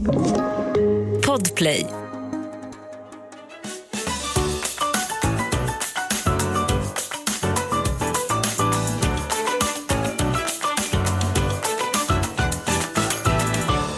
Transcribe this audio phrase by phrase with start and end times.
[0.00, 1.86] Podplay.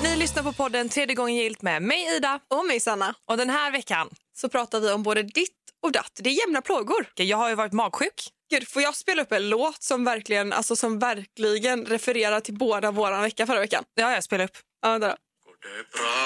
[0.02, 2.40] Ni lyssnar på podden Tredje gången gillt med mig Ida.
[2.50, 3.14] Och mig Sanna.
[3.30, 5.50] Och den här veckan, Så pratar vi om både ditt
[5.82, 6.12] och datt.
[6.14, 7.06] Det är jämna plågor.
[7.14, 8.30] jag har ju varit magsjuk.
[8.50, 12.90] Gud, får jag spela upp en låt som verkligen, alltså, som verkligen refererar till båda
[12.90, 13.84] våran vecka förra veckan?
[13.94, 14.56] Ja, jag spelar upp.
[14.82, 15.16] Ja, vänta då.
[15.62, 16.22] Det bra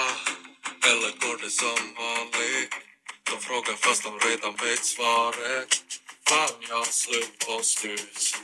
[0.89, 2.73] eller går det som vanligt?
[3.29, 5.69] De frågar fast de redan vet svaret.
[6.29, 8.35] Fan, jag har slut på snus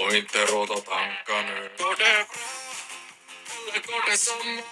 [0.00, 1.70] och inte råd att tanka nu.
[1.78, 2.60] Går det bra
[3.68, 4.64] eller går det som vanligt?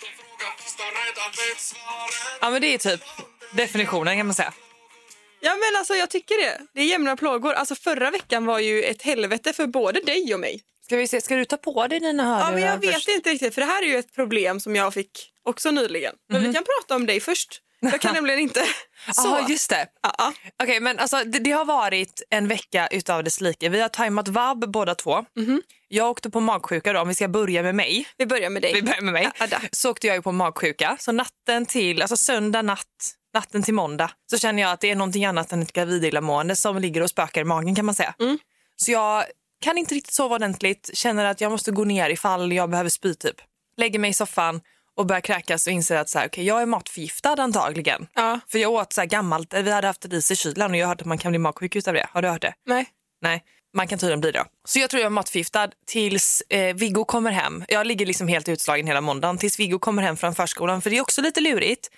[0.00, 2.38] De frågar fast de redan vet svaret.
[2.40, 3.00] Ja, men det är typ
[3.52, 4.52] definitionen kan man säga.
[5.40, 6.60] Ja, men alltså, jag tycker det.
[6.74, 7.52] Det är jämna plågor.
[7.52, 10.62] Alltså, förra veckan var ju ett helvete för både dig och mig.
[10.92, 13.08] Ska vi se, ska du ta på dig dina hörlurar Ja, men jag vet först?
[13.08, 15.10] inte riktigt, för det här är ju ett problem som jag fick
[15.44, 16.14] också nyligen.
[16.28, 17.60] Men vi kan prata om dig först.
[17.80, 18.60] Jag kan nämligen inte.
[19.12, 19.28] Så.
[19.28, 19.86] Ja, just det.
[20.02, 20.32] Ja, ja.
[20.62, 23.68] Okej, men alltså, det, det har varit en vecka utav dess like.
[23.68, 25.24] Vi har tajmat vab båda två.
[25.88, 28.08] Jag åkte på magsjuka då, om vi ska börja med mig.
[28.16, 28.74] Vi börjar med dig.
[28.74, 29.30] Vi börjar med mig.
[29.38, 29.46] Ja.
[29.72, 30.96] Så åkte jag på magsjuka.
[31.00, 32.86] Så natten till, alltså söndag natt,
[33.34, 36.78] natten till måndag så känner jag att det är någonting annat än ett gravidillamående som
[36.78, 38.14] ligger och spökar i magen kan man säga.
[38.76, 39.24] Så jag
[39.62, 43.14] kan inte riktigt sova ordentligt, känner att jag måste gå ner ifall jag behöver spy
[43.14, 43.36] typ.
[43.76, 44.60] Lägger mig i soffan
[44.96, 48.06] och börjar kräkas och inser att så här, okay, jag är matförgiftad antagligen.
[48.14, 48.40] Ja.
[48.48, 50.88] För jag åt så här gammalt, vi hade haft ris i kylen och jag har
[50.88, 52.06] hört att man kan bli magsjuk utav det.
[52.10, 52.54] Har du hört det?
[52.66, 52.86] Nej.
[53.22, 53.42] Nej,
[53.76, 54.44] man kan tydligen bli det.
[54.64, 57.64] Så jag tror jag är matförgiftad tills eh, Viggo kommer hem.
[57.68, 60.82] Jag ligger liksom helt utslagen hela måndagen tills Viggo kommer hem från förskolan.
[60.82, 61.90] För det är också lite lurigt.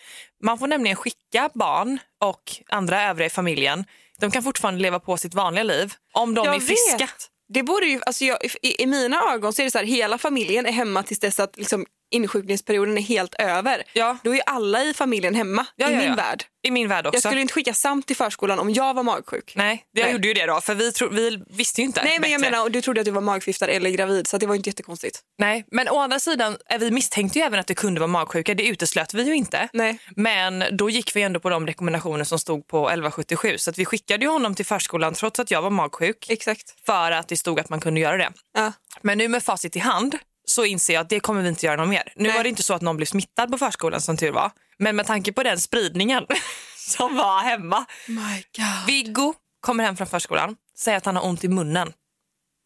[0.43, 3.84] Man får nämligen skicka barn och andra övriga i familjen.
[4.19, 6.97] De kan fortfarande leva på sitt vanliga liv om de Jag är friska.
[6.99, 7.31] vet.
[7.48, 10.19] Det borde ju, alltså jag, i, I mina ögon så är det så här, hela
[10.19, 13.83] familjen är hemma tills dess att liksom, insjukningsperioden är helt över.
[13.93, 14.17] Ja.
[14.23, 16.45] Då är alla i familjen hemma, Ja, i ja, min värld.
[16.62, 17.17] I min värld också.
[17.17, 19.53] Jag skulle inte skicka Sam till förskolan om jag var magsjuk.
[19.56, 20.12] Nej, jag Nej.
[20.12, 20.61] gjorde ju det då.
[20.61, 23.11] För vi, tro, vi visste ju inte Nej men jag menar, du trodde att du
[23.11, 25.21] var magförgiftad eller gravid så det var inte jättekonstigt.
[25.38, 28.55] Nej, men å andra sidan, eh, vi misstänkte ju även att det kunde vara magsjuka.
[28.55, 29.69] Det uteslöt vi ju inte.
[29.72, 29.99] Nej.
[30.17, 33.59] Men då gick vi ändå på de rekommendationer som stod på 1177.
[33.59, 36.31] Så att vi skickade ju honom till förskolan trots att jag var magsjuk.
[36.31, 36.87] Exakt.
[36.87, 38.33] För att det stod att man kunde göra det.
[38.55, 38.72] Ja.
[39.03, 41.77] Men nu med facit i hand så inser jag att det kommer vi inte göra
[41.77, 42.12] något mer.
[42.16, 42.37] Nu Nej.
[42.37, 44.50] var det inte så att någon blev smittad på förskolan som tur var.
[44.78, 46.27] Men med tanke på den spridningen
[46.77, 47.84] som var hemma.
[48.06, 48.87] My God.
[48.87, 51.93] Viggo kommer hem från förskolan, säger att han har ont i munnen.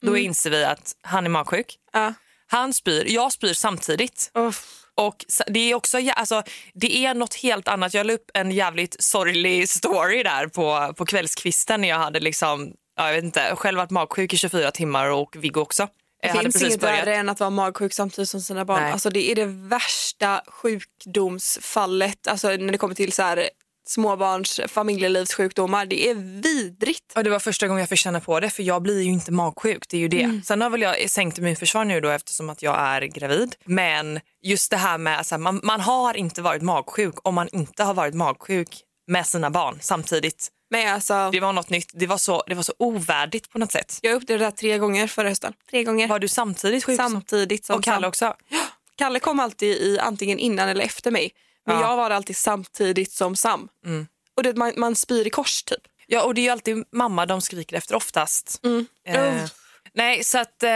[0.03, 0.25] Då Mm.
[0.25, 1.77] inser vi att han är magsjuk.
[1.93, 2.15] Ja.
[2.47, 4.31] Han spyr, jag spyr samtidigt.
[4.34, 4.75] Uff.
[4.95, 6.43] Och det är också, alltså,
[6.75, 7.95] det är något helt annat.
[7.95, 12.72] Jag la upp en jävligt sorglig story där på, på kvällskvisten när jag hade liksom,
[12.97, 15.89] ja, jag vet inte, själv varit magsjuk i 24 timmar och Viggo också.
[16.23, 17.06] Det Jag finns inget börjat.
[17.06, 18.83] värre än att vara magsjuk samtidigt som sina barn.
[18.83, 18.93] Nej.
[18.93, 23.49] Alltså, det är det värsta sjukdomsfallet alltså, när det kommer till så här,
[23.89, 25.87] småbarns familjelivssjukdomar.
[25.87, 27.12] Det är vidrigt.
[27.17, 29.33] Och det var första gången jag fick känna på det för jag blir ju inte
[29.33, 29.84] magsjuk.
[29.89, 30.23] Det är ju det.
[30.23, 30.43] Mm.
[30.43, 33.57] Sen har väl jag sänkt immunförsvar nu då eftersom att jag är gravid.
[33.65, 37.84] Men just det här med att man, man har inte varit magsjuk om man inte
[37.84, 40.49] har varit magsjuk med sina barn samtidigt.
[40.71, 41.91] Men alltså, Det var något nytt.
[41.95, 43.99] Det var så, det var så ovärdigt på något sätt.
[44.03, 45.53] jag upplevde det där tre gånger förra hösten.
[45.71, 46.09] Tre gånger.
[46.09, 46.97] Var du samtidigt sjuk?
[46.97, 48.34] Samtidigt som och Kalle också?
[48.97, 51.31] Kalle kom alltid i antingen innan eller efter mig.
[51.67, 51.83] Men Ja.
[51.83, 53.69] jag var alltid samtidigt som Sam.
[54.37, 55.83] Och det, man, man spyr i kors typ.
[56.07, 58.61] Ja, och det är ju alltid mamma de skriker efter oftast.
[59.07, 59.45] Eh, Uh.
[59.93, 60.69] nej, så att eh,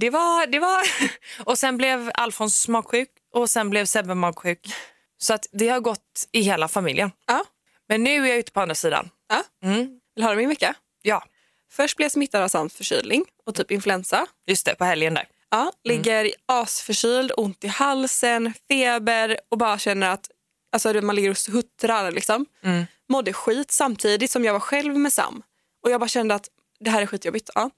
[0.00, 0.46] det var...
[0.46, 0.82] Det var
[1.44, 4.60] och sen blev Alfons magsjuk och sen blev Sebbe magsjuk.
[5.18, 7.10] Så att det har gått i hela familjen.
[7.26, 7.44] Ja.
[7.88, 9.10] Men nu är jag ute på andra sidan.
[9.30, 9.44] Ja.
[9.64, 9.78] Mm.
[9.78, 10.74] Vill du höra min vecka?
[11.02, 11.24] Ja,
[11.72, 14.26] Först blev jag smittad av Sams förkylning och typ influensa.
[14.46, 15.28] just det, på helgen där.
[15.50, 20.30] Ja, ligger asförkyld, ont i halsen, feber och bara känner att
[20.72, 22.10] alltså, man ligger och huttrar.
[22.10, 22.46] Liksom.
[22.62, 22.84] Mm.
[23.08, 25.42] Mådde skit samtidigt som jag var själv med Sam.
[25.82, 26.48] Och jag bara kände att
[26.80, 27.50] det här är skitjobbigt.
[27.54, 27.70] Ja.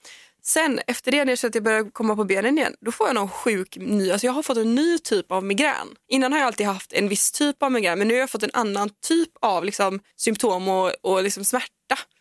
[0.45, 3.07] Sen efter det, när jag kände att jag började komma på benen igen, då får
[3.07, 5.89] jag någon sjuk ny, alltså jag har fått en ny typ av migrän.
[6.09, 8.43] Innan har jag alltid haft en viss typ av migrän, men nu har jag fått
[8.43, 11.69] en annan typ av liksom, symptom och, och liksom smärta.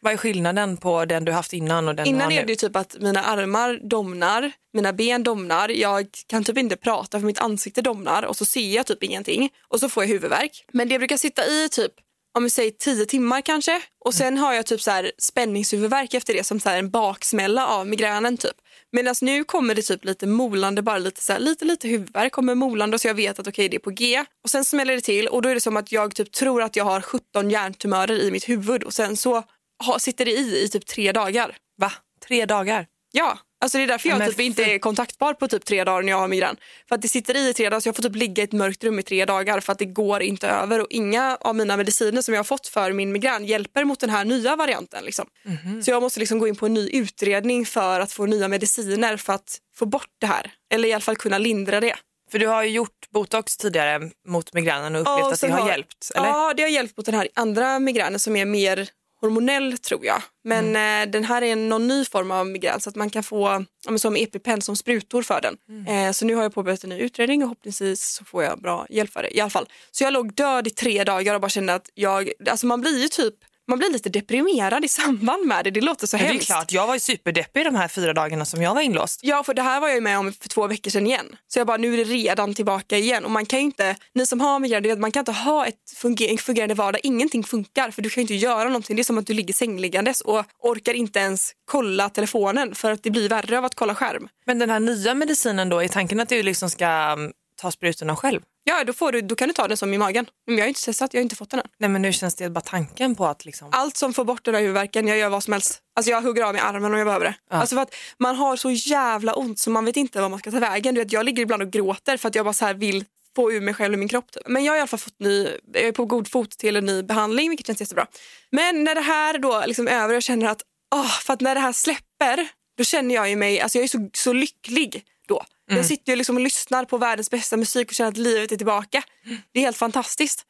[0.01, 2.45] Vad är skillnaden på den du haft innan och den du Innan har är nu?
[2.45, 7.19] det ju typ att mina armar domnar, mina ben domnar, jag kan typ inte prata
[7.19, 10.65] för mitt ansikte domnar och så ser jag typ ingenting och så får jag huvudvärk.
[10.71, 11.91] Men det brukar sitta i typ
[12.33, 16.33] om vi säger tio timmar kanske och sen har jag typ så här spänningshuvudvärk efter
[16.33, 18.55] det som så en baksmälla av migränen typ.
[18.91, 22.55] Medan nu kommer det typ lite molande, bara lite så här, lite lite huvudvärk kommer
[22.55, 24.25] molande så jag vet att okej det är på G.
[24.43, 26.75] Och sen smäller det till och då är det som att jag typ tror att
[26.75, 29.43] jag har 17 hjärntumörer i mitt huvud och sen så
[29.85, 31.57] ha, sitter det i i typ tre dagar.
[31.77, 31.91] Va?
[32.27, 32.87] Tre dagar?
[33.11, 36.01] Ja, Alltså det är därför jag Men typ inte är kontaktbar på typ tre dagar
[36.01, 36.57] när jag har migrän.
[36.87, 38.51] För att det sitter i i tre dagar så jag får typ ligga i ett
[38.51, 41.77] mörkt rum i tre dagar för att det går inte över och inga av mina
[41.77, 45.05] mediciner som jag har fått för min migrän hjälper mot den här nya varianten.
[45.05, 45.27] Liksom.
[45.45, 45.83] Mhm.
[45.83, 49.17] Så jag måste liksom gå in på en ny utredning för att få nya mediciner
[49.17, 50.51] för att få bort det här.
[50.73, 51.95] Eller i alla fall kunna lindra det.
[52.31, 55.59] För du har ju gjort botox tidigare mot migränen och upplevt och att det har
[55.59, 56.11] har- hjälpt.
[56.15, 56.27] Eller?
[56.27, 58.89] Ja, det har hjälpt mot den här andra migränen som är mer
[59.21, 60.21] hormonell tror jag.
[60.43, 61.07] Men Mm.
[61.07, 63.97] eh, den här är någon ny form av migrän så att man kan få ja,
[63.97, 65.57] som EpiPen som sprutor för den.
[65.69, 66.07] Mm.
[66.07, 68.85] Eh, så nu har jag påbörjat en ny utredning och förhoppningsvis så får jag bra
[68.89, 69.37] hjälp för det.
[69.37, 69.65] I alla fall.
[69.91, 73.01] Så jag låg död i tre dagar och bara kände att jag, alltså man blir
[73.01, 73.35] ju typ
[73.67, 75.71] man blir lite deprimerad i samband med det.
[75.71, 76.45] Det låter så Ja, det är hemskt.
[76.45, 79.19] klart, jag var ju superdeppig de här fyra dagarna som jag var inlåst.
[79.23, 81.35] Ja, för det här var jag med om för två veckor sedan igen.
[81.47, 83.25] Så jag bara, nu är det redan tillbaka igen.
[83.25, 86.75] Och man kan inte, ni som har migrän, man kan inte ha ett funger- fungerande
[86.75, 87.01] vardag.
[87.03, 88.95] Ingenting funkar för du kan ju inte göra någonting.
[88.95, 93.03] Det är som att du ligger sängliggandes och orkar inte ens kolla telefonen för att
[93.03, 94.27] det blir värre av att kolla skärm.
[94.45, 97.31] Men den här nya medicinen då, är tanken att du liksom ska mm,
[97.61, 98.41] ta sprutorna själv?
[98.63, 100.25] Ja, då, får du, då kan du ta den som i magen.
[100.47, 101.65] Men jag har inte testat, jag har inte fått den än.
[101.79, 103.69] Nej men nu känns det bara tanken på att liksom...
[103.71, 105.79] Allt som får bort den här huvudvärken, jag gör vad som helst.
[105.95, 107.35] Alltså jag hugger av mig armen om jag behöver det.
[107.49, 110.51] Alltså för att man har så jävla ont så man vet inte vad man ska
[110.51, 110.95] ta vägen.
[110.95, 113.05] Du vet, jag ligger ibland och gråter för att jag bara så här vill
[113.35, 114.31] få ur mig själv ur min kropp.
[114.31, 114.43] typ.
[114.47, 116.85] Men jag har i alla fall fått ny, jag är på god fot till en
[116.85, 118.07] ny behandling vilket känns jättebra.
[118.51, 120.61] Men när det här då liksom över och jag känner att,
[120.95, 122.47] åh, för att när det här släpper
[122.77, 125.45] då känner jag ju mig, alltså jag är så, så lycklig då.
[125.75, 128.57] Jag sitter ju liksom och lyssnar på världens bästa musik och känner att livet är
[128.57, 129.03] tillbaka.
[129.51, 130.45] Det är helt fantastiskt.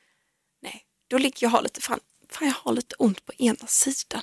[0.62, 3.68] Nej, då ligger jag och har lite, fan, fan jag har lite ont på ena
[3.68, 4.22] sidan.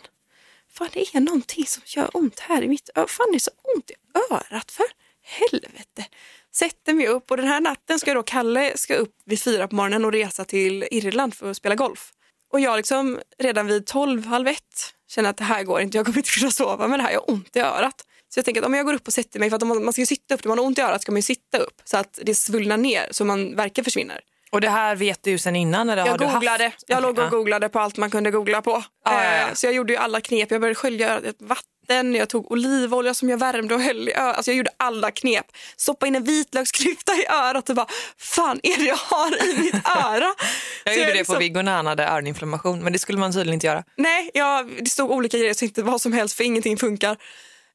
[0.70, 3.06] Fan det är någonting som gör ont här i mitt öra.
[3.06, 3.94] Fan det är så ont i
[4.32, 4.86] örat för
[5.22, 6.06] helvete.
[6.54, 9.74] Sätter mig upp och den här natten ska då Kalle ska upp vid fyra på
[9.74, 12.12] morgonen och resa till Irland för att spela golf.
[12.52, 16.06] Och jag liksom redan vid tolv, halv ett känner att det här går inte, jag
[16.06, 18.06] kommer inte kunna sova med det här, jag har ont i örat.
[18.28, 19.92] Så jag tänker att om jag går upp och sätter mig, för att om man,
[19.92, 21.80] ska ju sitta upp, när man har ont i örat ska man ju sitta upp
[21.84, 24.20] så att det svullnar ner så man verkligen försvinner.
[24.50, 25.90] Och det här vet du sen innan?
[25.90, 26.64] Eller har Jag du googlade.
[26.64, 26.84] Haft?
[26.86, 28.82] Jag låg och googlade på allt man kunde googla på.
[29.04, 29.48] Ja, ja, ja.
[29.48, 30.50] Eh, Så jag gjorde ju alla knep.
[30.50, 34.36] Jag började skölja vatten, jag tog olivolja som jag värmde och höll i örat.
[34.36, 35.46] Alltså jag gjorde alla knep.
[35.76, 37.86] Stoppa in en vitlöksklyfta i örat och bara,
[38.18, 40.34] fan är det jag har i mitt öra?
[40.84, 43.32] Jag Så gjorde det liksom- på Viggo när han hade öroninflammation men det skulle man
[43.32, 43.84] tydligen inte göra.
[43.96, 47.16] Nej, jag, det stod olika grejer så inte vad som helst för ingenting funkar.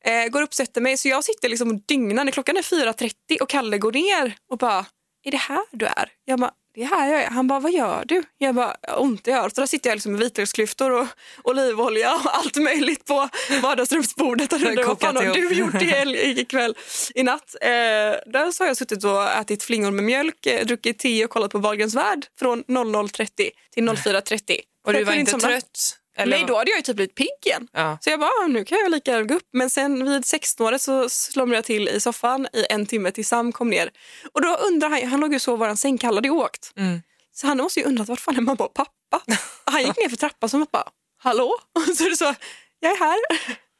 [0.05, 2.31] Eh, går upp sätter mig så jag sitter liksom och dygnar.
[2.31, 4.85] Klockan är 4.30 och Kalle går ner och bara,
[5.23, 6.09] är det här du är?
[6.25, 7.29] Jag bara, det är här jag är.
[7.29, 8.23] Han bara, vad gör du?
[8.37, 9.55] Jag bara, "Jag har ont i örat.
[9.55, 11.07] Så där sitter jag liksom med vitlöksklyftor och
[11.43, 13.29] olivolja och allt möjligt på
[13.61, 14.53] vardagsrumsbordet.
[14.53, 16.75] Och undrar, vad fan har du ihop." gjort i helg, ikväll,
[17.15, 17.55] i natt?
[17.61, 21.29] Eh, där så har jag suttit och ätit flingor med mjölk, eh, druckit te och
[21.29, 24.59] kollat på Wahlgrens värld från 00.30 till 04.30.
[24.87, 25.47] Och du var inte somna.
[25.47, 25.97] trött?
[26.15, 26.37] Eller?
[26.37, 27.67] Nej, då hade jag ju typ blivit pigg igen.
[27.71, 27.97] Ja.
[28.01, 29.49] Så jag bara, ah, nu kan jag lika gärna gå upp.
[29.53, 33.51] Men sen vid 16 så slumrade jag till i soffan i en timme tills Sam
[33.51, 33.91] kom ner.
[34.33, 36.73] Och då undrar han, han låg ju sov i våran säng, Kalle hade ju åkt.
[36.75, 37.01] Mm.
[37.31, 39.21] Så han måste ju undrat, vart fan är mamma och pappa?
[39.65, 41.53] Han gick ner för trappan som bara, hallå?
[41.73, 42.35] Och så är det så,
[42.79, 43.19] jag är här.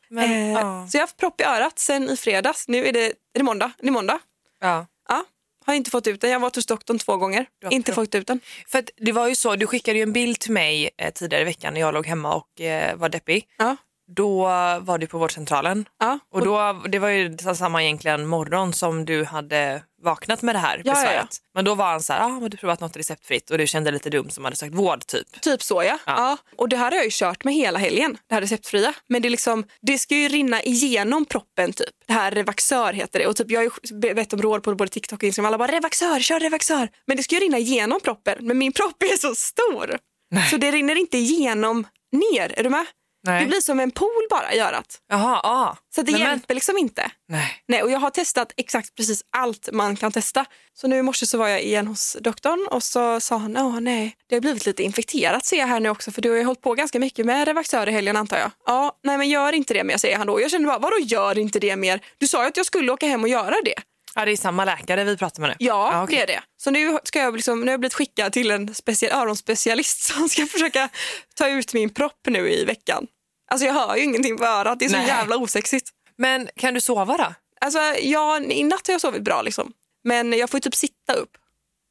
[0.09, 0.88] Men, eh, ja.
[0.91, 2.68] Så jag har haft propp i örat sen i fredags.
[2.68, 3.71] Nu är det, är det måndag.
[3.77, 4.19] Det är måndag.
[4.59, 4.85] Ja.
[5.09, 5.25] Ja,
[5.65, 6.30] har inte fått ut den.
[6.30, 7.45] Jag har varit hos doktorn två gånger.
[7.69, 8.39] Inte fått ut den.
[8.68, 11.45] För det var ju så, du skickade ju en bild till mig eh, tidigare i
[11.45, 13.48] veckan när jag låg hemma och eh, var deppig.
[13.57, 13.75] Ja.
[14.15, 14.44] Då
[14.81, 16.19] var du på vårdcentralen Ja.
[16.31, 20.81] och då, det var ju samma egentligen morgon som du hade vaknat med det här
[20.86, 21.27] ja, besväret.
[21.31, 21.50] ja.
[21.56, 23.50] Men då var han så här, ah, har du provat något receptfritt?
[23.51, 25.42] Och du kände lite dum som hade sökt vård typ.
[25.42, 25.99] Typ så ja.
[26.06, 26.37] ja.
[26.57, 28.94] Och det här har jag ju kört med hela helgen, det här receptfria.
[29.07, 31.90] Men det, är liksom, det ska ju rinna igenom proppen typ.
[32.07, 33.28] Det här Revaxör heter det.
[33.28, 33.71] Och typ, jag har
[34.07, 35.47] ju bett om råd på både TikTok och Instagram.
[35.47, 36.90] Alla bara Revaxör, kör Revaxör.
[37.07, 38.37] Men det ska ju rinna igenom proppen.
[38.42, 39.97] Men min propp är så stor.
[40.31, 40.49] Nej.
[40.49, 42.54] Så det rinner inte igenom ner.
[42.59, 42.85] Är du med?
[43.23, 43.42] Nej.
[43.42, 44.99] Det blir som en pool bara i örat.
[45.09, 45.77] Jaha, ah.
[45.95, 47.11] Så det men- hjälper liksom inte.
[47.27, 47.63] Nej.
[47.68, 50.45] Nej, och jag har testat exakt precis allt man kan testa.
[50.73, 53.80] Så nu i morse så var jag igen hos doktorn och så sa han, åh
[53.80, 56.44] nej, det har blivit lite infekterat ser jag här nu också för du har ju
[56.44, 58.51] hållit på ganska mycket med Revaxör i helgen antar jag.
[58.65, 60.42] Ja, nej men gör inte det mer säger han då.
[60.42, 61.99] Jag kände bara, vadå gör inte det mer?
[62.18, 63.75] Du sa ju att jag skulle åka hem och göra det.
[64.15, 65.55] Ja, det är samma läkare vi pratar med nu.
[65.59, 66.15] Ja, okej.
[66.15, 66.43] det är det.
[66.57, 70.29] Så nu, ska jag liksom, nu har jag blivit skickad till en speciell öronspecialist som
[70.29, 70.89] ska försöka
[71.35, 73.07] ta ut min propp nu i veckan.
[73.51, 75.07] Alltså jag hör ju ingenting på örat, det är så Nej.
[75.07, 75.89] jävla osexigt.
[76.17, 77.33] Men kan du sova då?
[77.61, 79.73] Alltså, ja, i natt har jag sovit bra liksom.
[80.03, 81.31] Men jag får ju typ sitta upp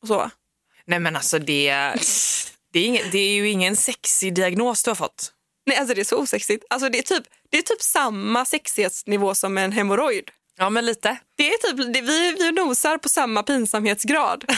[0.02, 0.30] och sova.
[0.84, 1.94] Nej men alltså det,
[2.72, 5.32] det, är, ingen, det är ju ingen sexig diagnos du har fått.
[5.66, 6.64] Nej, alltså det är så osexigt.
[6.70, 10.30] Alltså det är typ, det är typ samma sexighetsnivå som en hemorrojd.
[10.58, 11.18] Ja men lite.
[11.36, 14.44] Det är typ, det, vi, vi nosar på samma pinsamhetsgrad.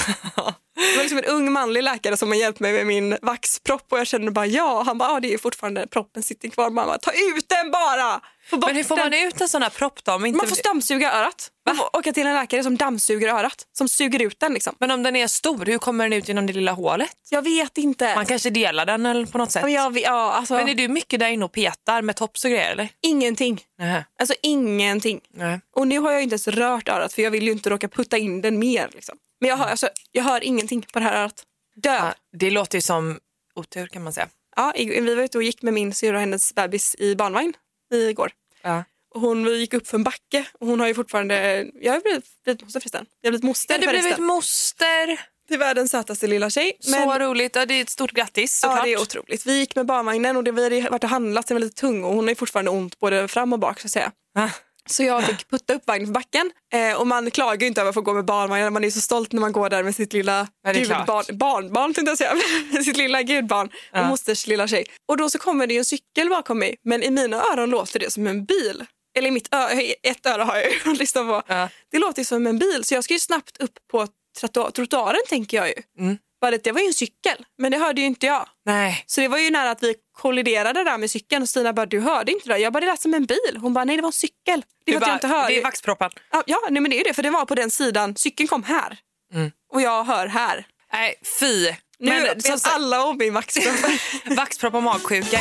[0.76, 3.98] Det var liksom en ung manlig läkare som har hjälpt mig med min vaxpropp och
[3.98, 4.82] jag kände bara ja.
[4.86, 6.70] Han bara, ja det är fortfarande proppen sitter kvar.
[6.70, 8.20] Man bara, ta ut den bara!
[8.50, 10.26] Men hur får man ut en sån här propp då?
[10.26, 10.36] Inte...
[10.36, 11.50] Man får dammsuga örat.
[11.66, 13.66] Man får åka till en läkare som dammsuger örat.
[13.72, 14.76] Som suger ut den liksom.
[14.80, 17.16] Men om den är stor, hur kommer den ut genom det lilla hålet?
[17.30, 18.14] Jag vet inte.
[18.14, 19.62] Man kanske delar den eller på något sätt.
[19.62, 22.50] Men jag, ja, alltså, Men är du mycket där inne och petar med tops och
[22.50, 22.88] grejer eller?
[23.02, 23.60] Ingenting.
[23.78, 24.04] Nej.
[24.18, 25.20] Alltså ingenting.
[25.34, 25.60] Nej.
[25.76, 28.18] Och nu har jag inte ens rört örat för jag vill ju inte råka putta
[28.18, 28.90] in den mer.
[28.92, 29.18] Liksom.
[29.40, 31.42] Men jag hör, alltså, jag hör ingenting på det här örat.
[31.76, 31.94] Dö.
[31.94, 33.18] Ja, det låter ju som
[33.54, 34.28] otur kan man säga.
[34.56, 37.54] Ja, vi var ute och gick med min syrra och hennes bebis i barnvagn
[37.92, 38.30] igår.
[38.62, 38.84] Ja.
[39.14, 42.24] Och hon gick upp för en backe och hon har ju fortfarande, jag har blivit,
[42.44, 43.06] blivit moster förresten.
[43.20, 44.24] Jag har blivit moster Har du blivit förresten.
[44.24, 45.20] moster?
[45.48, 46.72] Till världens sötaste lilla tjej.
[46.80, 47.56] Så roligt.
[47.56, 48.84] Ja, det är ett stort grattis Ja, såklart.
[48.84, 49.46] det är otroligt.
[49.46, 52.04] Vi gick med barnvagnen och det, vi hade varit och handlat, den var lite tung
[52.04, 54.12] och hon har fortfarande ont både fram och bak så att säga.
[54.34, 54.48] Ah.
[54.90, 57.88] Så jag fick putta upp vagnen för backen eh, och man klagar ju inte över
[57.88, 58.72] att få gå med barnvagn.
[58.72, 62.18] Man är så stolt när man går där med sitt lilla gudbarn, barnbarn, tänkte jag
[62.18, 62.82] säga.
[62.84, 64.08] Sitt lilla gudbarn och Ja.
[64.08, 64.86] mosters lilla tjej.
[65.08, 67.98] Och då så kommer det ju en cykel bakom mig men i mina öron låter
[68.00, 68.84] det som en bil.
[69.18, 69.68] Eller i mitt ö-
[70.02, 71.42] ett öra har jag ju att lyssna på.
[71.46, 71.68] Ja.
[71.90, 74.06] Det låter ju som en bil så jag ska ju snabbt upp på
[74.40, 75.74] trottoa- trottoaren tänker jag ju.
[75.98, 76.18] Mm.
[76.44, 78.48] Bara det, var ju en cykel men det hörde ju inte jag.
[78.66, 79.04] Nej.
[79.06, 82.00] Så det var ju nära att vi kolliderade där med cykeln och Stina bara du
[82.00, 82.58] hörde inte det.
[82.58, 83.56] Jag bara det lät som en bil.
[83.60, 84.64] Hon bara nej det var en cykel.
[84.86, 85.48] Det för att jag inte hör.
[85.48, 86.10] det är vaxproppen.
[86.46, 88.16] Ja, nej, men det är det för den var på den sidan.
[88.16, 88.98] Cykeln kom här.
[89.34, 89.50] Mm.
[89.72, 90.66] Och jag hör här.
[90.92, 91.66] Nej, fy.
[91.98, 93.90] Nu Men vet alla om min vaxpropp.
[94.36, 95.40] vaxpropp och magsjuka.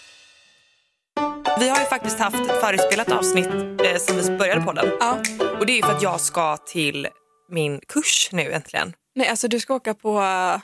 [1.59, 3.47] Vi har ju faktiskt haft ett förinspelat avsnitt
[3.85, 4.91] eh, sen vi började på den.
[4.99, 5.17] ja.
[5.59, 7.07] Och det är ju för att jag ska till
[7.49, 8.93] min kurs nu äntligen.
[9.15, 10.57] Nej alltså du ska åka på uh,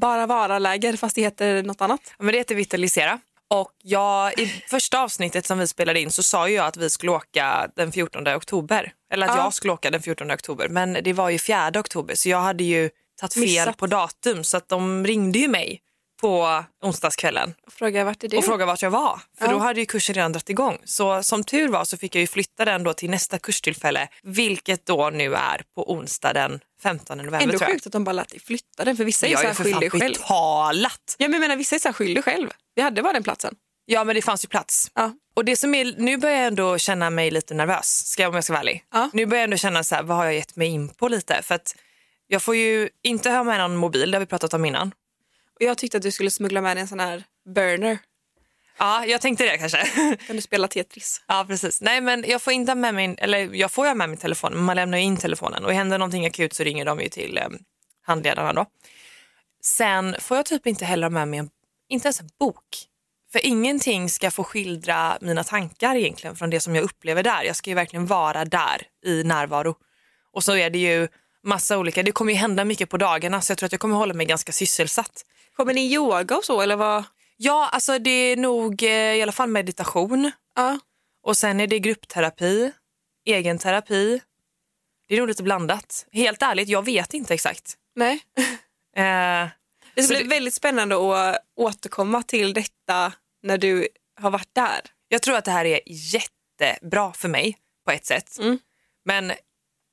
[0.00, 2.00] Bara Vara-läger fast det heter något annat.
[2.18, 3.18] Ja, Men det heter Vitalisera.
[3.48, 6.90] Och jag, I första avsnittet som vi spelade in så sa ju jag att vi
[6.90, 8.92] skulle åka den 14 oktober.
[9.12, 9.42] Eller att Ja.
[9.44, 10.68] jag skulle åka den 14 oktober.
[10.68, 12.90] Men det var ju 4 oktober så jag hade ju
[13.20, 13.76] tagit fel Missat.
[13.76, 14.44] på datum.
[14.44, 15.80] Så att de ringde ju mig
[16.20, 18.36] på onsdagskvällen Och fråga vart är du?
[18.36, 19.20] och frågade vart jag var.
[19.38, 19.52] För Ja.
[19.52, 20.78] då hade ju kursen redan dragit igång.
[20.84, 24.08] Så som tur var så fick jag ju flytta den då till nästa kurstillfälle.
[24.22, 27.70] Vilket då nu är på onsdag den 15 november Ändå tror jag.
[27.70, 29.64] sjukt att de bara lät dig flytta den för vissa är jag så är här
[29.64, 30.12] ju skyldig själv.
[30.12, 31.14] betalat.
[31.18, 32.50] Ja, men jag menar, vissa är så här skyldig själv.
[32.74, 33.54] Vi hade bara den platsen.
[33.86, 34.90] Ja men det fanns ju plats.
[34.94, 35.12] Ja.
[35.34, 38.34] Och det som är, nu börjar jag ändå känna mig lite nervös, ska jag, om
[38.34, 38.84] jag ska vara ärlig.
[38.92, 39.10] Ja.
[39.12, 41.42] Nu börjar jag ändå känna så här, vad har jag gett mig in på lite?
[41.42, 41.76] För att
[42.26, 44.92] jag får ju inte ha med någon mobil, det har vi pratat om innan.
[45.62, 47.24] Jag tyckte att du skulle smuggla med dig en sån här
[47.54, 47.98] burner.
[48.78, 49.86] Ja, jag tänkte det kanske.
[50.26, 51.22] Kan du spela Tetris?
[51.28, 51.80] ja, precis.
[51.80, 54.62] Nej, men jag får inte med min, eller jag får ju med min telefon, men
[54.62, 57.48] man lämnar ju in telefonen och händer någonting akut så ringer de ju till eh,
[58.02, 58.66] handledarna då.
[59.62, 61.50] Sen får jag typ inte heller med mig en,
[61.88, 62.66] inte ens en bok.
[63.32, 67.42] För ingenting ska få skildra mina tankar egentligen från det som jag upplever där.
[67.42, 69.74] Jag ska ju verkligen vara där i närvaro.
[70.32, 71.08] Och så är det ju
[71.42, 73.96] massa olika, det kommer ju hända mycket på dagarna så jag tror att jag kommer
[73.96, 75.24] hålla mig ganska sysselsatt.
[75.56, 77.04] Kommer ni yoga och så eller vad?
[77.36, 80.78] Ja, alltså det är nog eh, i alla fall meditation Ja.
[81.22, 82.72] och sen är det gruppterapi,
[83.26, 84.20] egen terapi.
[85.08, 86.06] Det är nog lite blandat.
[86.12, 87.74] Helt ärligt, jag vet inte exakt.
[87.94, 88.20] Nej.
[88.96, 89.48] Eh,
[89.94, 93.88] Det ska bli det- väldigt spännande att återkomma till detta när du
[94.20, 94.80] har varit där.
[95.08, 98.38] jag tror att det här är jättebra för mig på ett sätt.
[98.38, 98.58] Mm.
[99.04, 99.32] Men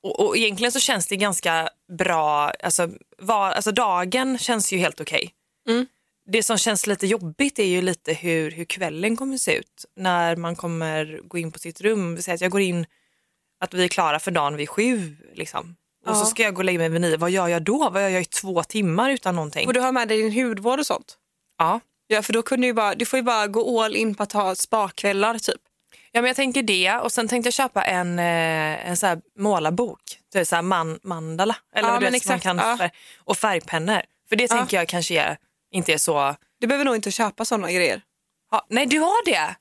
[0.02, 2.50] och, och egentligen så känns det ganska bra.
[2.50, 2.88] Alltså,
[3.18, 5.30] var, alltså dagen känns ju helt okej.
[5.68, 5.86] Mm.
[6.30, 10.36] Det som känns lite jobbigt är ju lite hur, hur kvällen kommer se ut när
[10.36, 12.22] man kommer gå in på sitt rum.
[12.22, 12.86] Säger att jag går in,
[13.60, 15.16] att vi är klara för dagen vid sju.
[15.34, 15.76] Liksom.
[16.06, 16.26] Och så Ja.
[16.26, 17.16] ska jag gå och lägga mig vid nio.
[17.16, 17.90] Vad gör jag då?
[17.90, 19.66] Vad gör jag i två timmar utan någonting?
[19.66, 21.16] Och du har med dig din hudvård och sånt?
[21.58, 21.80] Ja.
[22.06, 24.32] Ja, för då kunde du, bara, du får ju bara gå all in på att
[24.32, 25.60] ha spakvällar typ.
[26.12, 29.20] Ja, men jag tänker det och sen tänkte jag köpa en, eh, en så här
[29.38, 30.00] målarbok.
[30.32, 31.56] Det är så man, mandala.
[31.74, 32.90] Eller Ja, vad det som man exakt, kan ja.
[33.18, 34.00] och färgpennor.
[34.28, 35.36] För det tänker jag kanske är,
[35.70, 36.34] inte är så...
[36.60, 38.02] Du behöver nog inte köpa såna grejer.
[38.50, 39.54] Ja, nej, du har det?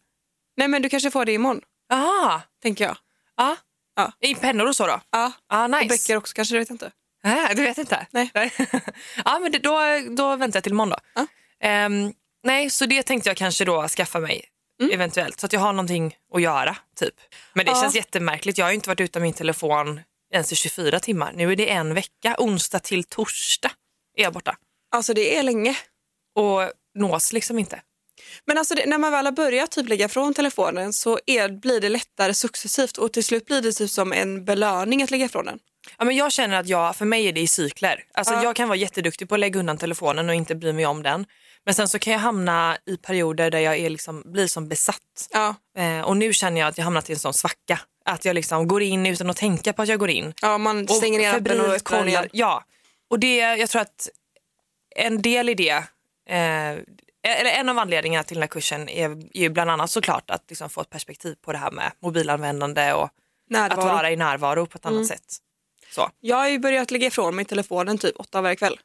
[0.58, 2.42] Nej, men du kanske får det imorgon, Jaha.
[2.62, 2.98] tänker jag.
[3.38, 3.56] Ja.
[3.96, 4.12] Ja.
[4.20, 5.02] I pennor och så då?
[5.12, 5.32] Ja,
[5.64, 5.86] och nice.
[5.88, 6.92] böcker också kanske, du vet inte.
[7.24, 8.08] Nej, du vet inte?
[8.12, 8.32] Nej.
[9.26, 10.98] ja, men det, då, då väntar jag till imorgon då.
[11.16, 11.28] Ja.
[11.68, 14.46] Ehm, nej, så det tänkte jag kanske då skaffa mig.
[14.94, 15.40] eventuellt.
[15.40, 17.14] Så att jag har någonting att göra typ.
[17.54, 17.82] Men det Ja.
[17.82, 18.58] känns jättemärkligt.
[18.58, 20.02] Jag har inte varit utan min telefon
[20.34, 21.32] ens i 24 timmar.
[21.36, 23.72] Nu är det en vecka, onsdag till torsdag
[24.18, 24.58] är jag borta.
[24.92, 25.78] Alltså det är länge.
[26.38, 27.82] Och nås liksom inte.
[28.46, 31.82] Men alltså det, när man väl har börjat typ lägga från telefonen så är, blir
[31.82, 35.46] det lättare successivt och till slut blir det typ som en belöning att lägga ifrån
[35.46, 35.60] den.
[35.98, 38.03] Ja, men jag känner att jag, för mig är det i cykler.
[38.13, 38.44] Alltså, Ja.
[38.44, 41.25] Jag kan vara jätteduktig på att lägga undan telefonen och inte bry mig om den.
[41.65, 45.29] Men sen så kan jag hamna i perioder där jag är liksom, blir som besatt.
[45.32, 45.56] Ja.
[45.77, 47.79] Eh, och nu känner jag att jag hamnat i en sån svacka.
[48.06, 50.34] Att jag liksom går in utan att tänka på att jag går in.
[50.41, 51.62] Ja, man stänger ner appen
[52.01, 52.29] och igen.
[52.32, 52.63] Ja,
[53.10, 54.10] och det, jag tror att
[54.96, 55.84] en del i det,
[57.24, 60.69] eller en av anledningarna till den här kursen är, ju bland annat såklart att liksom
[60.69, 63.10] få ett perspektiv på det här med mobilanvändande och
[63.50, 63.79] Närvaro.
[63.79, 65.07] att vara i närvaro på ett annat Mm.
[65.07, 65.38] sätt.
[65.91, 66.10] Så.
[66.19, 68.79] Jag har ju börjat lägga ifrån mig telefonen typ åtta varje kväll.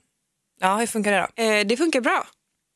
[0.60, 1.42] Ja, hur funkar det då?
[1.42, 2.26] Eh, det funkar bra.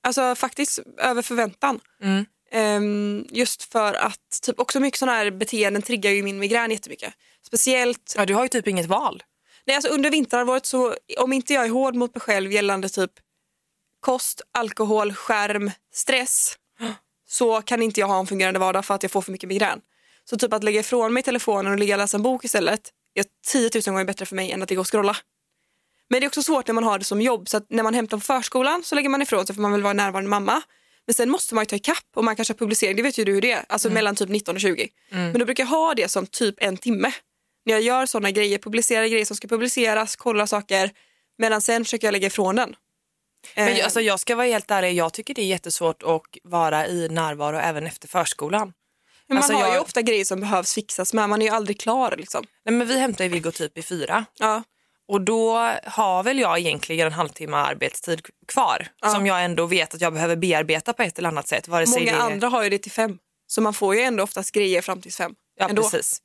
[0.03, 1.81] Alltså faktiskt över förväntan.
[2.03, 2.25] Mm.
[2.53, 7.15] Ehm, just för att typ också mycket sådana här beteenden triggar ju min migrän jättemycket.
[7.47, 9.23] Speciellt Ja, du har ju typ inget val.
[9.67, 13.11] nej, alltså under vinterhalvåret så om inte jag är hård mot mig själv gällande typ
[14.01, 16.57] kost, alkohol, skärm, stress
[17.29, 19.81] så kan inte jag ha en fungerande vardag för att jag får för mycket migrän.
[20.25, 23.25] Så typ att lägga ifrån mig telefonen och ligga och läsa en bok istället är
[23.47, 25.17] 10 000 gånger bättre för mig än att ligga och scrolla.
[26.11, 28.17] Men det är också svårt när man har det som jobb så när man hämtar
[28.17, 30.63] på förskolan så lägger man ifrån sig för man vill vara en närvarande mamma.
[31.07, 33.25] Men sen måste man ju ta ikapp och man kanske har publicering, det vet ju
[33.25, 34.89] du hur det är, alltså mellan typ 19 och 20.
[35.11, 37.13] Men då brukar jag ha det som typ en timme.
[37.65, 40.91] När jag gör sådana grejer, publicerar grejer som ska publiceras, kollar saker.
[41.39, 42.77] Medan sen försöker jag lägga ifrån den.
[43.55, 46.87] Men Eh, alltså, jag ska vara helt ärlig, jag tycker det är jättesvårt att vara
[46.87, 48.73] i närvaro även efter förskolan.
[49.27, 51.53] men man alltså, har ju jag- ofta grejer som behövs fixas med, man är ju
[51.53, 52.45] aldrig klar liksom.
[52.65, 54.25] Nej, men vi hämtar ju Viggo typ i fyra.
[54.39, 54.63] Ja.
[55.09, 60.01] Och då har väl jag egentligen en halvtimme arbetstid kvar som jag ändå vet att
[60.01, 61.69] jag behöver bearbeta på ett eller annat sätt.
[61.69, 62.19] Vare Många det...
[62.19, 63.19] andra har ju det till fem.
[63.47, 65.35] Så man får ju ändå oftast grejer fram till fem.
[65.59, 65.83] Ja, ändå.
[65.83, 66.23] precis.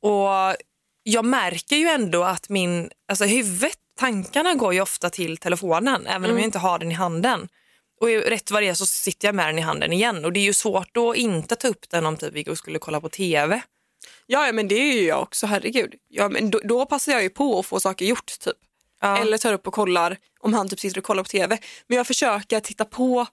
[0.00, 0.56] Och
[1.02, 6.24] jag märker ju ändå att min, alltså huvudet, tankarna går ju ofta till telefonen även
[6.24, 6.30] Mm.
[6.30, 7.48] om jag inte har den i handen.
[8.00, 10.40] Och rätt vad det är så sitter jag med den i handen igen och det
[10.40, 13.62] är ju svårt att inte ta upp den om typ Viggo skulle kolla på TV.
[14.26, 15.94] Ja, ja, men det är ju jag också, herregud.
[16.08, 18.56] Ja, men då, då passar jag ju på att få saker gjort typ.
[19.00, 19.18] Ja.
[19.18, 21.58] Eller tar upp och kollar om han typ sitter och kollar på tv.
[21.86, 23.26] Men jag försöker titta på,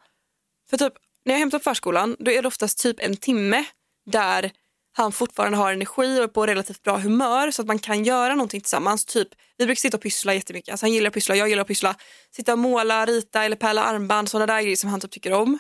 [0.70, 0.94] för typ
[1.26, 3.66] när jag hämtar på förskolan då är det oftast typ en timme
[4.12, 4.52] där
[5.00, 8.36] han fortfarande har energi och är på relativt bra humör så att man kan göra
[8.36, 9.06] någonting tillsammans.
[9.06, 10.72] Typ, vi brukar sitta och pyssla jättemycket.
[10.72, 11.96] Alltså han gillar att pyssla, jag gillar att pyssla.
[12.36, 15.60] Sitta och måla, rita eller pärla armband, sådana där grejer som han typ tycker om.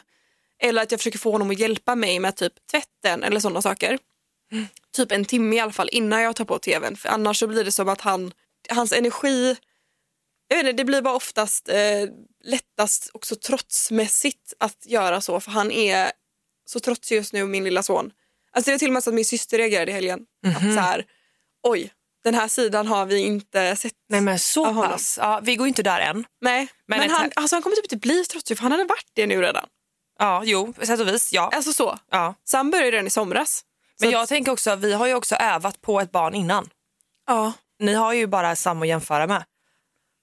[0.61, 3.99] Eller att jag försöker få honom att hjälpa mig med typ tvätten eller sådana saker.
[4.95, 6.95] Typ en timme i alla fall innan jag tar på tvn.
[6.95, 8.31] För annars så blir det som att han,
[8.69, 9.55] hans energi,
[10.47, 12.09] jag vet inte, det blir bara oftast eh,
[12.43, 15.39] lättast också trotsmässigt att göra så.
[15.39, 16.11] För han är
[16.65, 18.11] så trotsig just nu, min lilla son.
[18.51, 20.19] Alltså det var till och med så att min syster reagerade i helgen.
[20.55, 21.05] Att så här,
[21.63, 21.91] oj,
[22.23, 23.93] den här sidan har vi inte sett.
[24.09, 25.17] Nej men så pass.
[25.21, 26.25] Ja, vi går inte där än.
[26.41, 29.09] Nej, men, Men han, alltså han kommer typ inte bli trotsig för han hade varit
[29.13, 29.65] det nu redan.
[30.19, 31.33] Ja, jo, på sätt och vis.
[31.33, 31.49] Ja.
[31.53, 31.99] Alltså så.
[32.11, 32.33] ja.
[32.43, 33.61] Så han började redan i somras.
[34.01, 36.69] Men jag att- tänker också, vi har ju också övat på ett barn innan.
[37.27, 37.53] Ja.
[37.79, 39.43] Ni har ju bara Sam att jämföra med.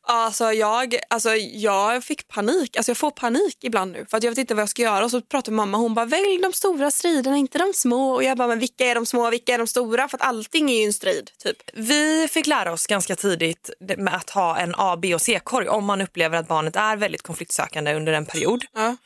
[0.09, 2.77] Alltså jag, alltså jag fick panik.
[2.77, 5.05] Alltså jag får panik ibland nu för att jag vet inte vad jag ska göra.
[5.05, 8.15] Och så pratar mamma hon bara välj de stora striderna, inte de små.
[8.15, 10.09] Och jag bara men vilka är de små, vilka är de stora?
[10.09, 11.57] För att allting är ju en strid typ.
[11.75, 15.85] Vi fick lära oss ganska tidigt med att ha en A, B och C-korg om
[15.85, 18.65] man upplever att barnet är väldigt konfliktsökande under en period.
[18.75, 18.97] Ja.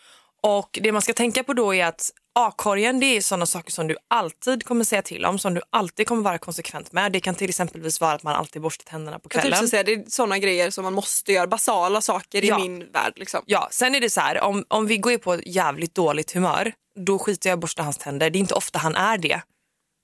[0.42, 3.86] Och Det man ska tänka på då är att A-korgen det är sådana saker som
[3.86, 7.12] du alltid kommer säga till om, som du alltid kommer vara konsekvent med.
[7.12, 9.58] Det kan till exempelvis vara att man alltid borstar tänderna på Jag kvällen.
[9.58, 12.58] så säga, det är sådana grejer som man måste göra, basala saker Ja.
[12.58, 13.12] i min värld.
[13.16, 13.42] Liksom.
[13.46, 16.72] Ja, sen är det så här, om, om vi går på ett jävligt dåligt humör,
[17.06, 18.30] då skiter jag i att borsta hans tänder.
[18.30, 19.40] Det är inte ofta han är det.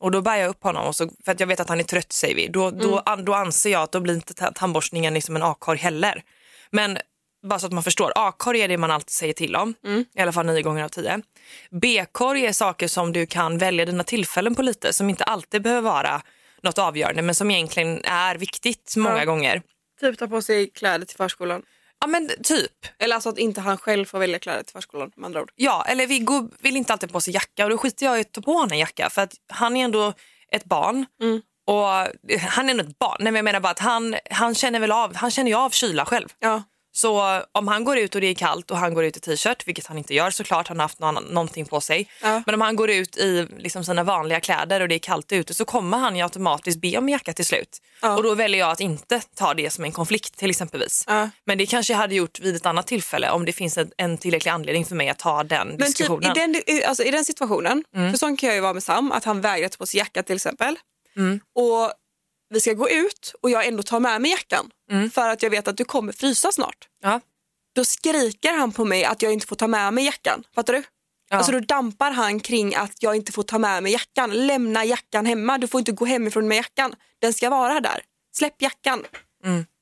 [0.00, 1.84] Och då bär jag upp honom, och så, för att jag vet att han är
[1.84, 2.48] trött säger vi.
[2.48, 5.78] Då, då, an, då anser jag att då blir inte ta- tandborstningen liksom en A-korg
[5.78, 6.22] heller.
[6.70, 6.98] Men
[7.46, 9.74] bara så att man förstår, A-korg är det man alltid säger till om.
[10.14, 11.22] I alla fall nio gånger av tio.
[11.70, 15.82] B-korg är saker som du kan välja dina tillfällen på lite, som inte alltid behöver
[15.90, 16.22] vara
[16.62, 19.24] något avgörande, men som egentligen är viktigt många Ja.
[19.24, 19.62] gånger.
[20.00, 21.62] Typ ta på sig kläder till förskolan.
[22.00, 22.72] Ja men typ.
[22.98, 25.50] Eller alltså att inte han själv får välja kläder till förskolan med andra ord.
[25.56, 28.32] Ja, eller Viggo vill inte alltid på sig jacka och då skiter jag i att
[28.32, 30.12] ta på honom en jacka för att han är ändå
[30.52, 31.06] ett barn.
[31.66, 31.84] Och
[32.48, 33.16] han är ändå ett barn.
[33.20, 35.70] Nej, men jag menar bara att han, han känner väl av, han känner ju av
[35.70, 36.28] kyla själv.
[36.38, 36.62] Ja.
[36.96, 39.68] Så om han går ut och det är kallt och han går ut i t-shirt,
[39.68, 42.08] vilket han inte gör såklart, han har haft någon, någonting på sig.
[42.22, 42.42] Ja.
[42.46, 45.54] Men om han går ut i liksom sina vanliga kläder och det är kallt ute
[45.54, 47.78] så kommer han ju automatiskt be om jacka till slut.
[48.02, 48.16] Ja.
[48.16, 51.04] Och då väljer jag att inte ta det som en konflikt till exempelvis.
[51.06, 51.30] Ja.
[51.44, 54.18] Men det kanske jag hade gjort vid ett annat tillfälle om det finns en, en
[54.18, 56.30] tillräcklig anledning för mig att ta den Men typ diskussionen.
[56.30, 59.24] i den, alltså, i den situationen, för sån kan jag ju vara med Sam, att
[59.24, 60.76] han vägrar ta på sig jacka till exempel.
[61.54, 61.92] Och
[62.48, 64.70] vi ska gå ut och jag ändå tar med mig jackan
[65.12, 66.88] för att jag vet att du kommer frysa snart.
[67.02, 67.20] Ja.
[67.74, 70.44] Då skriker han på mig att jag inte får ta med mig jackan.
[70.54, 70.82] Fattar du?
[71.30, 71.36] Ja.
[71.36, 74.46] Alltså då dampar han kring att jag inte får ta med mig jackan.
[74.46, 75.58] Lämna jackan hemma.
[75.58, 76.94] Du får inte gå hemifrån med jackan.
[77.18, 78.02] Den ska vara där.
[78.36, 79.04] Släpp jackan.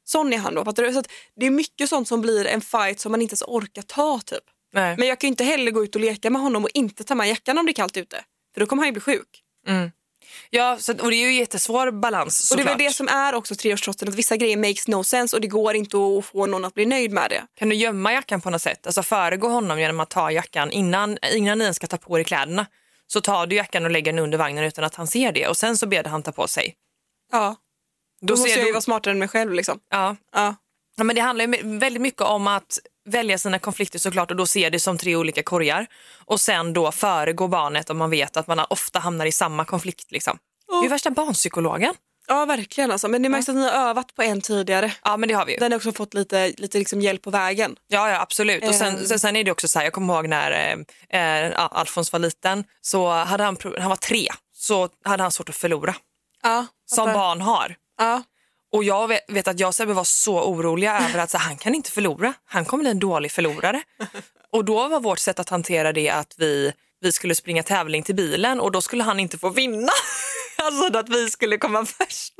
[0.04, 0.64] Sån är han då.
[0.64, 0.92] Fattar du?
[0.92, 1.02] Så
[1.36, 4.20] det är mycket sånt som blir en fight som man inte ens orkar ta.
[4.20, 4.44] typ.
[4.72, 4.96] Nej.
[4.98, 7.28] Men jag kan inte heller gå ut och leka med honom och inte ta med
[7.28, 8.24] jackan om det är kallt ute.
[8.54, 9.42] För då kommer han ju bli sjuk.
[10.56, 12.80] Ja, så, och det är ju jättesvår balans Och det är såklart.
[12.80, 15.74] väl det som är också treårstrotten, att vissa grejer makes no sense och det går
[15.76, 17.42] inte att få någon att bli nöjd med det.
[17.58, 18.86] Kan du gömma jackan på något sätt?
[18.86, 22.66] Alltså föregå honom genom att ta jackan innan, innan ni ska ta på dig kläderna.
[23.06, 25.56] Så tar du jackan och lägger den under vagnen utan att han ser det och
[25.56, 26.74] sen så ber du han ta på sig.
[27.32, 27.56] Ja,
[28.20, 29.52] då, Då måste ser jag ju du, vara smartare än mig själv.
[29.52, 29.78] Liksom.
[29.90, 30.16] ja.
[30.32, 30.54] Ja.
[30.96, 34.46] Ja, men det handlar ju väldigt mycket om att välja sina konflikter såklart och då
[34.46, 35.86] se det som tre olika korgar.
[36.24, 40.12] Och sen då föregå barnet om man vet att man ofta hamnar i samma konflikt.
[40.12, 40.38] Liksom.
[40.68, 41.94] Du är värsta barnpsykologen.
[42.28, 42.90] ja, verkligen.
[42.90, 43.08] Alltså.
[43.08, 44.92] Men det märks att ni har övat på en tidigare.
[45.04, 45.58] Ja men det har vi ju.
[45.58, 47.76] Den har också fått lite, lite liksom hjälp på vägen.
[47.88, 48.64] Ja, ja absolut.
[48.68, 49.04] Och sen, Ehm.
[49.06, 50.76] sen, sen är det också så här, jag kommer ihåg när
[51.08, 55.48] eh, ja, Alfons var liten, så hade han, han var tre, så hade han svårt
[55.48, 55.94] att förlora.
[56.42, 57.76] Ja, Som barn har.
[57.98, 58.22] Ja.
[58.74, 61.44] Och jag vet, vet att jag och Sebbe var så oroliga över att så, här,
[61.44, 62.34] han kan inte förlora.
[62.44, 63.82] Han kommer bli en dålig förlorare.
[64.52, 68.14] Och då var vårt sätt att hantera det att vi, vi skulle springa tävling till
[68.14, 69.92] bilen och då skulle han inte få vinna.
[70.56, 72.34] Alltså att vi skulle komma först.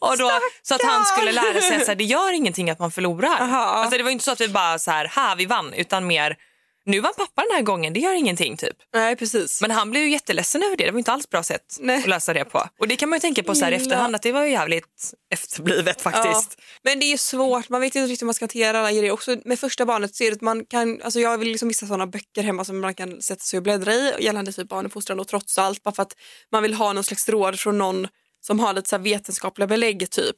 [0.00, 0.30] Och då,
[0.62, 3.36] så att han skulle lära sig att här, det gör ingenting att man förlorar.
[3.40, 6.36] Alltså det var inte så att vi bara så här, ha vi vann, utan mer
[6.84, 8.76] nu vann pappa den här gången, det gör ingenting typ.
[8.94, 9.60] Nej, precis.
[9.60, 10.84] Men han blev ju jätteledsen över det.
[10.84, 11.98] Det var inte alls bra sätt Nej.
[11.98, 12.68] att lösa det på.
[12.78, 14.50] Och det kan man ju tänka på så här i efterhand att det var ju
[14.50, 16.54] jävligt efterblivet faktiskt.
[16.58, 16.64] Ja.
[16.82, 19.10] Men det är ju svårt, man vet inte riktigt hur man ska hantera alla grejer.
[19.10, 21.86] Också med första barnet så är det att man kan, alltså jag vill liksom vissa
[21.86, 25.28] sådana böcker hemma som man kan sätta sig och bläddra i gällande typ barnuppfostran och
[25.28, 26.16] trots allt bara för att
[26.52, 28.08] man vill ha någon slags råd från någon
[28.40, 30.36] som har lite så vetenskapliga belägg typ.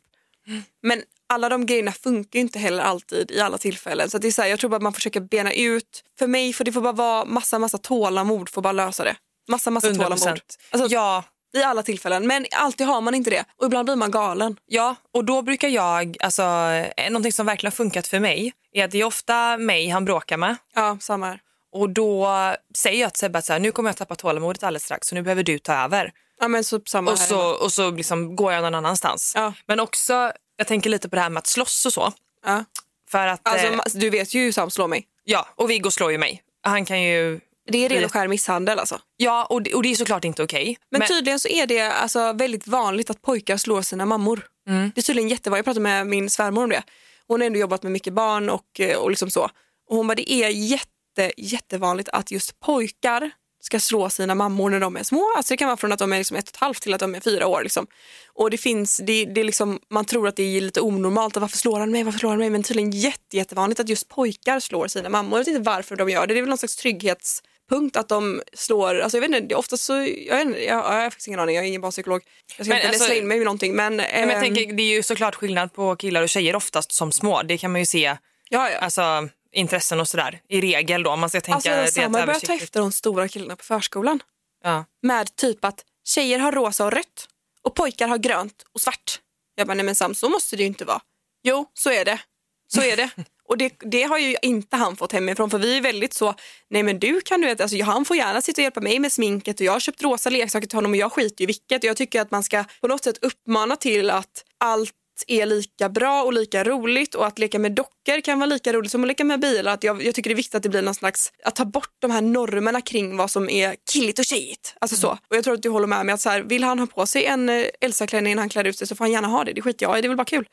[0.83, 1.03] Men
[1.35, 4.11] alla de grejerna funkar inte heller alltid i alla tillfällen.
[4.11, 6.03] Så det är så här, jag tror bara att man försöker bena ut.
[6.19, 9.17] För mig får det får bara vara massa, massa tålamod för att bara lösa det.
[9.49, 9.95] Massa, massa 100%.
[9.97, 10.41] tålamod.
[10.71, 11.25] Alltså, Ja,
[11.57, 12.27] I alla tillfällen.
[12.27, 13.45] Men alltid har man inte det.
[13.57, 14.57] Och ibland blir man galen.
[14.67, 18.85] ja, och då brukar jag, alltså eh, någonting som verkligen har funkat för mig är
[18.85, 20.57] att det är ofta mig han bråkar med.
[20.75, 21.41] Ja, samma här.
[21.73, 22.29] Och då
[22.77, 25.15] säger jag till Sebbe att så här, nu kommer jag tappa tålamodet alldeles strax så
[25.15, 26.13] nu behöver du ta över.
[26.41, 29.33] Ja, men så, samma Och så, och så liksom går jag någon annans.
[29.35, 29.53] Ja.
[29.67, 32.13] Men också, jag tänker lite på det här med att slåss och så.
[32.47, 32.65] Ja.
[33.11, 35.07] För att, Alltså, eh, du vet ju hur Sam slår mig.
[35.25, 36.43] ja, och Viggo slår ju mig.
[36.63, 37.41] Han kan ju,
[37.71, 39.01] Det är ren och skär misshandel alltså.
[39.17, 40.79] ja och det, och det är såklart inte okej.
[40.91, 44.47] Men, tydligen så är det alltså väldigt vanligt att pojkar slår sina mammor.
[44.69, 44.93] Mm.
[44.95, 45.59] Det är tydligen jättevanligt.
[45.59, 46.83] Jag pratade med min svärmor om det.
[47.27, 49.43] Hon har ändå jobbat med mycket barn och, eh, och liksom så.
[49.89, 53.31] Och hon bara, det är jätte, jättevanligt att just pojkar
[53.65, 55.33] ska slå sina mammor när de är små.
[55.37, 57.01] Alltså det kan vara från att de är liksom ett och ett halvt till att
[57.01, 57.63] de är fyra år.
[57.63, 57.87] Liksom.
[58.35, 61.37] Och det finns, det, det liksom, man tror att det är lite onormalt.
[61.37, 62.05] Att varför slår han mig?
[62.05, 62.51] Varför slår han mig?
[62.51, 65.39] Men tydligen jätte, jättevanligt att just pojkar slår sina mammor.
[65.39, 66.35] Jag vet inte varför de gör det.
[66.35, 68.99] Det är väl någon slags trygghetspunkt att de slår.
[68.99, 69.93] Alltså jag vet inte, oftast så,
[70.29, 71.57] jag, vet inte, jag, jag har faktiskt ingen aning.
[71.57, 72.23] Jag är ingen barnpsykolog.
[72.57, 73.77] Jag ska Men inte alltså- slå in mig i någonting.
[73.77, 76.93] Men, Men jag ehm, tänker, det är ju såklart skillnad på killar och tjejer oftast
[76.93, 77.43] som små.
[77.43, 78.17] Det kan man ju se,
[78.49, 78.79] ja, ja.
[78.79, 80.41] alltså intressen och sådär.
[80.49, 83.29] I regel då, man ska tänka Alltså, rent Sam har börjat ta efter de stora
[83.29, 84.23] killarna på förskolan.
[84.65, 84.85] Ja.
[85.03, 87.29] Med typ att tjejer har rosa och rött
[87.63, 89.21] och pojkar har grönt och svart.
[89.55, 91.01] Jag bara, nej men Sam, så måste det ju inte vara.
[91.43, 92.21] Jo, så är det.
[92.69, 93.11] Så är det.
[93.47, 96.35] Och det, det har ju inte han fått hemifrån för vi är väldigt så,
[96.71, 99.13] nej men du kan du vet, alltså, han får gärna sitta och hjälpa mig med
[99.13, 101.85] sminket och jag har köpt rosa leksaker till honom och jag skiter ju i vilket.
[101.85, 104.95] Och jag tycker att man ska på något sätt uppmana till att allt
[105.27, 108.91] är lika bra och lika roligt och att leka med dockor kan vara lika roligt
[108.91, 109.75] som att leka med bilar.
[109.75, 111.93] Att jag, jag tycker det är viktigt att det blir någon slags, att ta bort
[111.99, 114.75] de här normerna kring vad som är killigt och tjejigt.
[114.81, 115.09] Alltså så.
[115.09, 117.07] Och jag tror att du håller med mig att så här, vill han ha på
[117.07, 119.53] sig en eh, Elsa-klänning när han klär ut sig så får han gärna ha det.
[119.53, 120.49] Det skiter jag i, det är väl bara kul.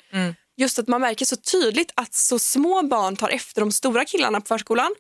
[0.58, 4.42] Just att man märker så tydligt att så små barn tar efter de stora killarna
[4.42, 4.92] på förskolan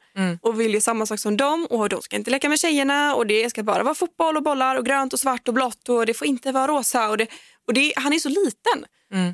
[0.41, 3.27] och vill ju samma sak som dem och de ska inte leka med tjejerna och
[3.27, 6.13] det ska bara vara fotboll och bollar och grönt och svart och blått och det
[6.13, 7.27] får inte vara rosa och, det,
[7.67, 8.85] och det, han är så liten.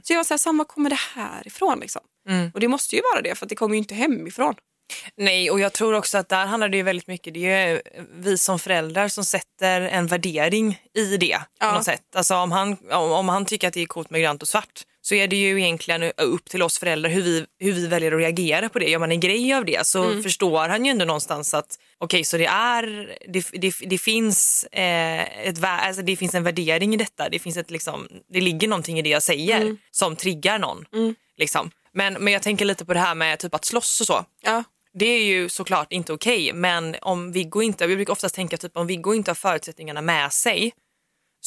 [0.04, 2.02] Så jag var såhär, Sam var kommer det här ifrån liksom?
[2.54, 4.56] Och det måste ju vara det för att det kommer ju inte hemifrån.
[5.18, 7.82] Nej, och jag tror också att där handlar det ju väldigt mycket, det är ju
[8.13, 11.74] vi som föräldrar som sätter en värdering i det på Ja.
[11.74, 12.16] något sätt.
[12.16, 14.82] Alltså om han, om, om han tycker att det är coolt med grönt och svart
[15.08, 18.20] så är det ju egentligen upp till oss föräldrar hur vi, hur vi väljer att
[18.20, 18.86] reagera på det.
[18.89, 20.24] Gör man en grej av det så Mm.
[20.24, 25.48] förstår han ju ändå någonstans att okej så det är, det, det, det, finns, eh,
[25.48, 27.30] ett, alltså det finns en värdering i detta.
[27.30, 29.78] Det, finns ett, liksom, det ligger någonting i det jag säger Mm.
[29.91, 30.86] som triggar någon.
[31.38, 31.72] Liksom.
[31.93, 34.26] Men, men jag tänker lite på det här med typ att slåss och så.
[34.43, 34.63] Ja.
[34.93, 38.78] Det är ju såklart inte okej, men om Viggo inte, jag brukar oftast tänka typ
[38.78, 40.74] om Viggo inte har förutsättningarna med sig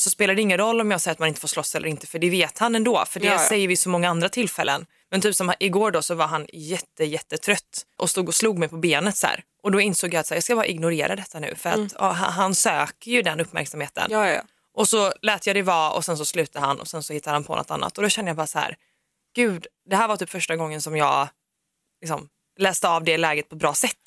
[0.01, 2.07] så spelar det ingen roll om jag säger att man inte får slåss eller inte
[2.07, 3.39] för det vet han ändå för det Ja, ja.
[3.49, 4.87] säger vi så många andra tillfällen.
[5.11, 8.69] Men typ som igår då så var han jätte jättetrött och stod och slog mig
[8.69, 9.45] på benet så här.
[9.63, 11.95] Och då insåg jag att så här, jag ska bara ignorera detta nu för att
[11.99, 14.07] ja, han, söker ju den uppmärksamheten.
[14.11, 14.43] Ja.
[14.75, 17.35] Och så lät jag det vara och sen så slutade han och sen så hittade
[17.35, 18.77] han på något annat och då kände jag bara så här,
[19.35, 21.29] gud det här var typ första gången som jag
[22.01, 23.99] liksom, läste av det läget på ett bra sätt.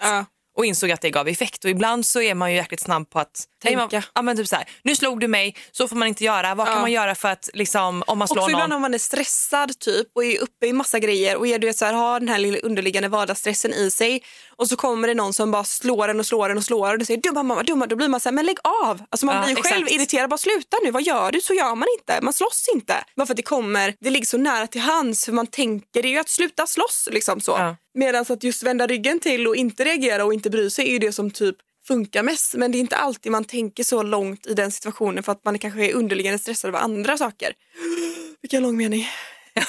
[0.55, 1.63] Och insåg att det gav effekt.
[1.65, 3.77] Och ibland så är man ju jäkligt snabb på att Tänka.
[3.91, 6.55] Man, ja, men typ så här, nu slog du mig, så får man inte göra.
[6.55, 6.71] Vad Ja.
[6.71, 8.59] kan man göra för att liksom, om man slår Också någon?
[8.59, 11.67] ibland om man är stressad typ och är uppe i massa grejer och är, du
[11.67, 14.23] vet, så här, har den här lilla underliggande vardagsstressen i sig
[14.55, 17.01] och så kommer det någon som bara slår en och slår en och slår en
[17.01, 19.01] och säger dumma mamma, dumma, då blir man så här, men lägg av.
[19.09, 21.41] Alltså man Ja, blir ju själv irriterad, bara sluta nu, vad gör du?
[21.41, 23.03] Så gör man inte, man slåss inte.
[23.15, 26.07] Bara för att det kommer, det ligger så nära till hands för man tänker det
[26.07, 27.51] är ju att sluta slåss liksom så.
[27.51, 27.75] Ja.
[27.93, 30.99] Medan att just vända ryggen till och inte reagera och inte bry sig är ju
[30.99, 31.55] det som typ
[31.87, 32.53] funkar mest.
[32.53, 35.59] Men det är inte alltid man tänker så långt i den situationen för att man
[35.59, 37.53] kanske är underliggande stressad över andra saker.
[38.41, 39.07] Vilken lång mening.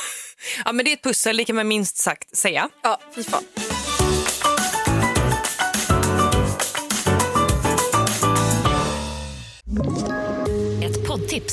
[0.64, 2.68] Ja, men det är ett pussel, det kan man minst sagt säga.
[2.83, 3.44] Ja, fy fan.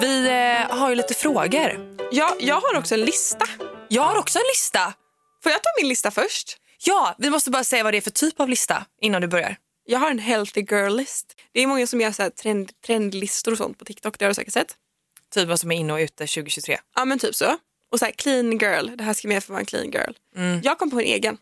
[0.00, 1.96] Vi eh, har ju lite frågor.
[2.12, 3.46] Ja, jag har också en lista.
[3.88, 4.92] Jag har också en lista.
[5.42, 6.58] Får jag ta min lista först?
[6.84, 9.56] Ja, vi måste bara säga vad det är för typ av lista innan du börjar.
[9.84, 11.40] Jag har en healthy girl list.
[11.52, 14.18] Det är många som gör så här trend, trendlistor och sånt på TikTok.
[14.18, 14.76] Det har du säkert sett.
[15.34, 16.78] Typ vad som är inne och ute 2023.
[16.96, 17.56] Ja men typ så.
[17.92, 18.96] Och så här clean girl.
[18.96, 20.12] Det här ska med för att vara en clean girl.
[20.62, 21.38] Jag kom på en egen.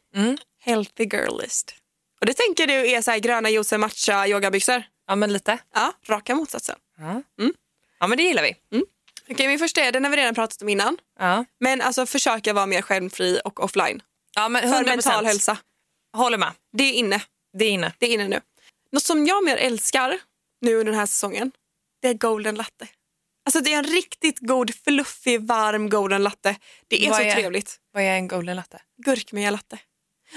[0.61, 1.75] Healthy girl list.
[2.21, 4.83] Och det tänker du är så här gröna juicer, matcha, yogabyxor.
[5.07, 5.59] Ja, men lite.
[5.75, 6.77] Ja, raka motsatsen.
[7.98, 8.57] Ja, men det gillar vi.
[9.30, 10.98] Okej, min första är, den har vi redan pratat om innan.
[11.18, 14.02] Ja, Men alltså försöka vara mer skärmfri och offline.
[14.35, 14.72] ja men 100%.
[14.78, 15.59] För mental hälsa.
[16.16, 16.52] Håller med.
[16.72, 17.22] Det är inne.
[17.59, 17.92] Det är inne.
[17.98, 18.40] Det är inne nu.
[18.92, 20.18] Något som jag mer älskar
[20.61, 21.52] nu under den här säsongen,
[22.02, 22.88] det är golden latte.
[23.46, 26.57] Alltså det är en riktigt god, fluffig, varm golden latte.
[26.88, 27.76] Det är Vad så är- trevligt.
[27.92, 28.83] Vad är en golden latte?
[29.04, 29.78] Gurkmeja latte.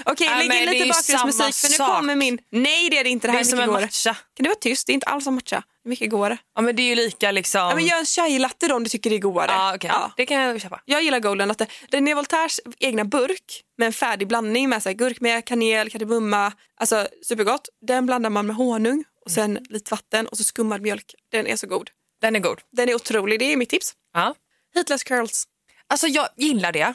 [0.04, 2.38] Okej, Ja, lägg men in det lite bakgrundsmusik för nu kommer min...
[2.50, 4.14] Nej det är det inte, det Det här är är som en matcha.
[4.14, 4.86] Kan du vara tyst?
[4.86, 5.62] Det är inte alls som matcha.
[5.82, 6.38] Det är mycket godare.
[6.54, 7.60] Ja, men det är ju lika liksom...
[7.60, 9.50] Ja, men gör en chai latte då om du tycker det är godare.
[9.50, 9.90] Ja, okej.
[9.92, 10.12] Ja.
[10.16, 10.80] Det kan jag köpa.
[10.84, 11.66] Jag gillar golden latte.
[11.90, 16.52] Den är Voltaires egna burk med en färdig blandning med så här, gurkmeja, kanel, kardemumma.
[16.76, 17.68] Alltså supergott.
[17.86, 21.14] Den blandar man med honung och sen lite vatten och så skummad mjölk.
[21.32, 21.90] Den är så god.
[22.20, 22.60] Den är god.
[22.72, 23.38] Den är otrolig.
[23.38, 23.92] Det är mitt tips.
[24.14, 24.34] Ja.
[24.74, 25.44] Heatless curls.
[25.88, 26.94] Alltså jag gillar det.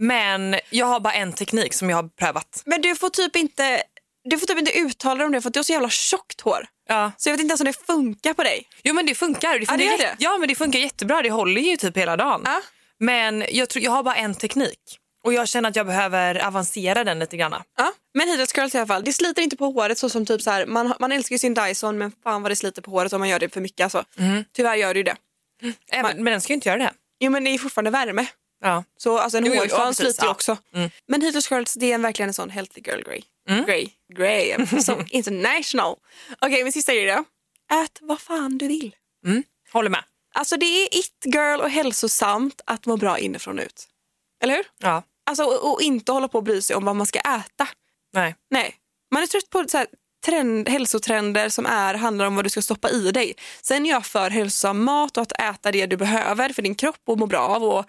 [0.00, 0.50] Mm.
[0.50, 2.62] Men jag har bara en teknik som jag har prövat.
[2.66, 3.82] Men du får typ inte,
[4.24, 6.40] du får typ inte uttala dig om det för att du har så jävla tjockt
[6.40, 6.66] hår.
[6.88, 7.12] Ja.
[7.16, 8.68] Så jag vet inte ens om det funkar på dig.
[8.84, 9.48] Jo men det funkar.
[9.48, 10.02] Det Ja, det funkar gör det.
[10.04, 11.22] jätte- Ja men det funkar jättebra.
[11.22, 12.42] Det håller ju typ hela dagen.
[12.44, 12.60] Ja.
[12.98, 14.78] Men jag, tror, jag har bara en teknik.
[15.24, 17.62] Och jag känner att jag behöver avancera den lite grann.
[17.78, 17.92] Ja.
[18.14, 19.04] Men heatless curls i alla fall.
[19.04, 21.54] Det sliter inte på håret så som typ så här, man, man älskar ju sin
[21.54, 23.84] Dyson men fan vad det sliter på håret om man gör det för mycket.
[23.84, 24.04] Alltså.
[24.56, 25.16] Tyvärr gör det ju det.
[25.92, 26.92] Även, men den ska ju inte göra det.
[27.20, 28.26] Jo men det är fortfarande värme.
[28.60, 28.84] Ja.
[28.96, 30.56] Så alltså en hårfön sliter ju också.
[30.74, 30.90] Mm.
[31.06, 33.22] Men heatless curls det är en, verkligen en sån healthy girl grey.
[33.66, 33.88] Grey.
[34.16, 34.54] Grey.
[34.54, 35.96] I'm so international.
[36.40, 37.24] Okej min sista grej då.
[37.76, 38.96] Ät vad fan du vill.
[39.72, 40.04] Håller med.
[40.34, 43.88] Alltså det är it girl och hälsosamt att må bra inifrån och ut.
[44.42, 44.66] Eller hur?
[44.78, 45.02] Ja.
[45.26, 47.68] Alltså och, och inte hålla på och bry sig om vad man ska äta.
[48.12, 48.34] Nej.
[48.50, 48.76] Nej.
[49.10, 49.86] Man är trött på så här,
[50.24, 53.34] trend, hälsotrender som är, handlar om vad du ska stoppa i dig.
[53.62, 57.02] Sen är jag för hälsosam mat och att äta det du behöver för din kropp
[57.06, 57.84] och må bra av och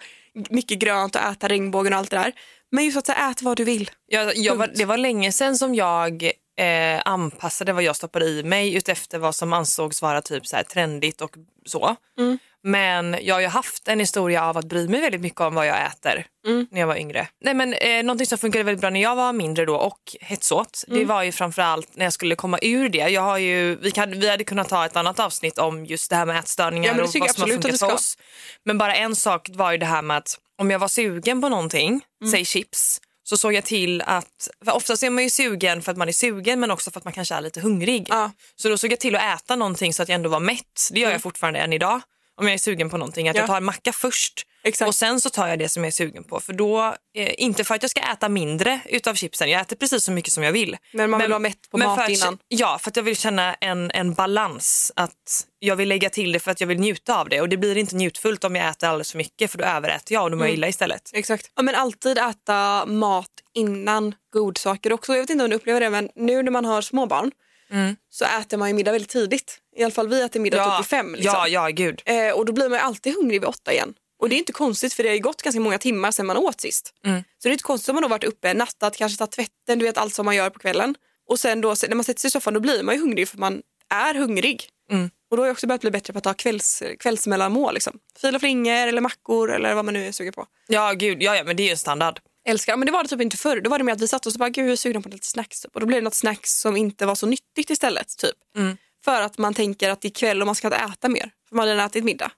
[0.50, 2.32] mycket grönt och äta regnbågen och allt det där.
[2.70, 3.90] Men just att så här, ät vad du vill.
[4.06, 8.42] Jag, jag var, det var länge sedan som jag eh, anpassade vad jag stoppade i
[8.42, 11.34] mig utefter vad som ansågs vara typ så här trendigt och
[11.66, 11.96] så.
[12.18, 12.38] Mm.
[12.64, 15.66] Men jag har ju haft en historia av att bry mig väldigt mycket om vad
[15.66, 16.66] jag äter Mm.
[16.70, 17.28] när jag var yngre.
[17.40, 20.84] Nej, men, eh, någonting som funkade väldigt bra när jag var mindre då och hetsåt,
[20.88, 20.98] Mm.
[20.98, 22.98] det var ju framförallt när jag skulle komma ur det.
[23.08, 26.16] Jag har ju, vi, kan, vi hade kunnat ta ett annat avsnitt om just det
[26.16, 28.18] här med ätstörningar Ja, men det och vad som har funkat för oss.
[28.64, 31.48] Men bara en sak var ju det här med att om jag var sugen på
[31.48, 35.92] någonting, säg chips, så såg jag till att, för oftast är man ju sugen för
[35.92, 38.06] att man är sugen men också för att man kanske är lite hungrig.
[38.08, 38.30] Ja.
[38.56, 40.90] Så då såg jag till att äta någonting så att jag ändå var mätt.
[40.92, 42.00] Det gör jag fortfarande än idag.
[42.42, 43.42] Om jag är sugen på någonting, att Ja.
[43.42, 44.88] jag tar macka först Exakt.
[44.88, 46.40] och sen så tar jag det som jag är sugen på.
[46.40, 50.04] För då, eh, inte för att jag ska äta mindre utav chipsen, jag äter precis
[50.04, 50.76] så mycket som jag vill.
[50.92, 52.38] Men man vill vara mätt på mat att, innan.
[52.48, 54.92] Ja, för att jag vill känna en, en balans.
[54.96, 57.40] Att jag vill lägga till det för att jag vill njuta av det.
[57.40, 60.24] Och det blir inte njutfullt om jag äter alldeles för mycket för då överäter jag
[60.24, 61.10] och då mår jag illa istället.
[61.12, 61.50] Exakt.
[61.56, 65.12] Ja, men alltid äta mat innan godsaker också.
[65.12, 67.30] Jag vet inte om du upplever det men nu när man har småbarn
[68.10, 69.58] så äter man ju middag väldigt tidigt.
[69.76, 71.14] I alla fall vi äter middag typ vid fem.
[71.14, 71.32] Liksom.
[71.34, 72.02] ja, ja, gud.
[72.04, 73.94] Eh, och då blir man ju alltid hungrig vid åtta igen.
[74.18, 76.60] Och det är inte konstigt för det har gått ganska många timmar sedan man åt
[76.60, 76.94] sist.
[77.38, 79.84] Så det är inte konstigt om man då varit uppe, nattat, kanske tagit tvätten, du
[79.84, 80.94] vet allt som man gör på kvällen.
[81.28, 83.38] Och sen då när man sätter sig i soffan då blir man ju hungrig för
[83.38, 84.68] man är hungrig.
[85.30, 87.74] Och då har jag också börjat bli bättre på att ta kvälls, kvällsmellanmål.
[87.74, 87.98] Liksom.
[88.20, 90.46] Fil och flingor eller mackor eller vad man nu är sugen på.
[90.68, 91.22] Ja, gud.
[91.22, 92.20] Ja, ja, men det är ju en standard.
[92.44, 92.76] Älskar.
[92.76, 93.60] Men det var det typ inte förr.
[93.60, 95.08] Då var det mer att vi satt och så bara, gud jag är sugen på
[95.08, 95.60] lite snacks.
[95.60, 95.74] Typ.
[95.74, 98.16] Och då blev det något snacks som inte var så nyttigt istället.
[98.18, 98.36] Typ.
[99.04, 101.30] För att man tänker att det är kväll och man ska inte äta mer.
[101.48, 102.32] För man har redan ätit middag.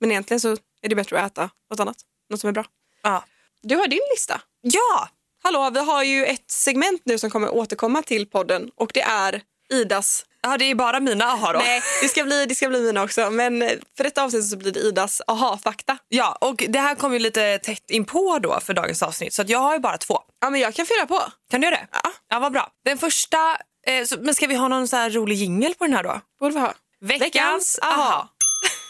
[0.00, 1.96] Men egentligen så är det bättre att äta något annat.
[2.30, 2.64] Något som är bra.
[3.02, 3.24] Ja.
[3.62, 4.40] Du har din lista.
[4.60, 5.08] ja,
[5.42, 9.42] Hallå, vi har ju ett segment nu som kommer återkomma till podden och det är
[9.70, 11.58] Idas ja, det är bara mina aha då.
[11.58, 13.30] Nej, det ska, bli, det ska bli mina också.
[13.30, 15.98] Men eh, för detta avsnitt så blir det Idas aha-fakta.
[16.08, 19.34] Ja, och det här kommer ju lite tätt inpå då för dagens avsnitt.
[19.34, 20.18] Så jag har ju bara två.
[20.40, 21.22] Ja, men jag kan fylla på.
[21.50, 21.86] Kan du göra det?
[21.92, 22.10] Ja.
[22.28, 22.68] Ja, vad bra.
[22.84, 23.38] Den första,
[23.86, 26.20] eh, så, men ska vi ha någon så här rolig jingel på den här då?
[26.40, 26.74] Borde vi ha.
[27.00, 28.28] Veckans aha.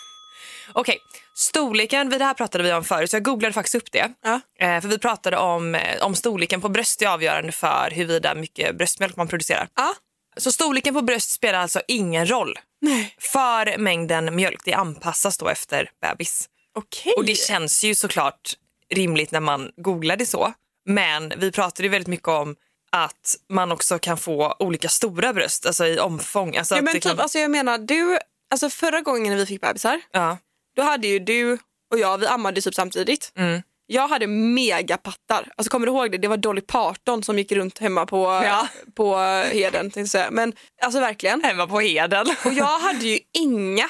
[0.73, 0.99] Okej,
[1.35, 4.13] storleken, det här pratade vi om förut så jag googlade faktiskt upp det.
[4.23, 4.41] Ja.
[4.61, 8.79] Eh, för vi pratade om, eh, om storleken på bröst är avgörande för huruvida mycket
[8.79, 9.69] bröstmjölk man producerar.
[9.77, 9.95] Ja.
[10.37, 13.15] Så storleken på bröst spelar alltså ingen roll Nej.
[13.19, 14.61] för mängden mjölk.
[14.65, 16.49] Det anpassas då efter bebis.
[16.75, 17.13] Okej.
[17.17, 18.53] Och det känns ju såklart
[18.95, 20.53] rimligt när man googlar det så.
[20.89, 22.57] Men vi pratade ju väldigt mycket om
[22.93, 26.57] att man också kan få olika stora bröst, alltså i omfång.
[26.57, 28.19] Alltså Ja, men typ, kan, alltså jag menar, du,
[28.51, 30.39] alltså förra gången när vi fick bebisar, ja.
[30.77, 31.59] då hade ju du
[31.93, 33.33] och jag, vi ammade typ samtidigt.
[33.37, 33.63] Mm.
[33.87, 35.49] Jag hade megapattar.
[35.57, 36.19] Alltså kommer du ihåg det?
[36.19, 38.69] Det var Dolly Parton som gick runt hemma på, Ja.
[38.95, 39.17] på
[39.53, 39.93] Heden.
[40.31, 41.45] Men alltså verkligen.
[41.45, 42.27] Hemma på Heden.
[42.45, 43.89] Och jag hade ju inga.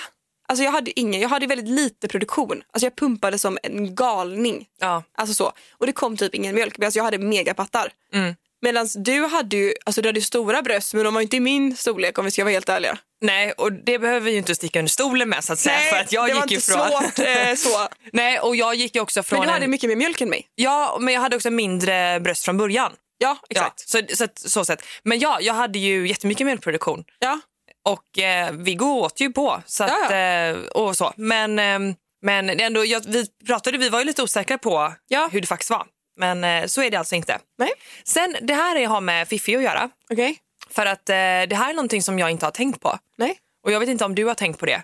[0.48, 1.18] Alltså jag hade inga.
[1.18, 2.62] Jag hade väldigt lite produktion.
[2.72, 4.66] Alltså jag pumpade som en galning.
[4.80, 5.02] Ja.
[5.18, 5.52] Alltså så.
[5.78, 6.78] Och det kom typ ingen mjölk.
[6.78, 7.92] Men alltså jag hade megapattar.
[8.12, 8.35] Mm.
[8.62, 11.76] Medan du hade ju alltså du hade stora bröst men de var inte i min
[11.76, 12.98] storlek om vi ska vara helt ärliga.
[13.20, 15.78] Nej, och det behöver vi ju inte sticka under stolen med så att säga.
[15.90, 16.88] för att jag det var gick inte ifrån...
[16.88, 17.88] svårt eh, så.
[18.12, 19.70] Nej, och jag gick ju också från Men du hade en...
[19.70, 20.46] mycket mer mjölk än mig.
[20.54, 22.92] Ja, men jag hade också mindre bröst från början.
[23.18, 23.84] Ja, exakt.
[23.94, 24.82] Ja, så, så, att- så sätt.
[25.02, 27.04] Men ja, jag hade ju jättemycket mjölkproduktion.
[27.18, 27.40] Ja.
[27.84, 29.62] Och eh, Viggo åt ju på.
[29.66, 31.12] Så att, Ja, eh, och så.
[31.16, 31.78] Men, eh,
[32.22, 35.28] men ändå, jag, vi pratade, vi var ju lite osäkra på Ja.
[35.32, 35.86] hur det faktiskt var.
[36.16, 37.38] Men eh, så är det alltså inte.
[37.59, 37.70] Nej.
[38.05, 39.90] Sen, det här är- har med Fiffi att göra.
[40.11, 40.38] Okej.
[40.70, 42.98] För att eh, det här är någonting som jag inte har tänkt på.
[43.18, 43.38] Nej.
[43.64, 44.83] Och jag vet inte om du har tänkt på det.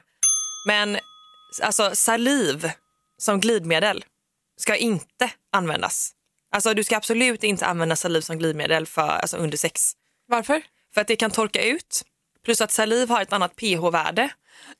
[0.68, 0.98] Men
[1.62, 2.70] alltså saliv
[3.18, 4.04] som glidmedel
[4.56, 6.12] ska inte användas.
[6.54, 9.92] Alltså du ska absolut inte använda saliv som glidmedel för, alltså, under sex.
[10.28, 10.62] Varför?
[10.94, 12.02] För att det kan torka ut.
[12.44, 14.30] Plus att saliv har ett annat pH-värde.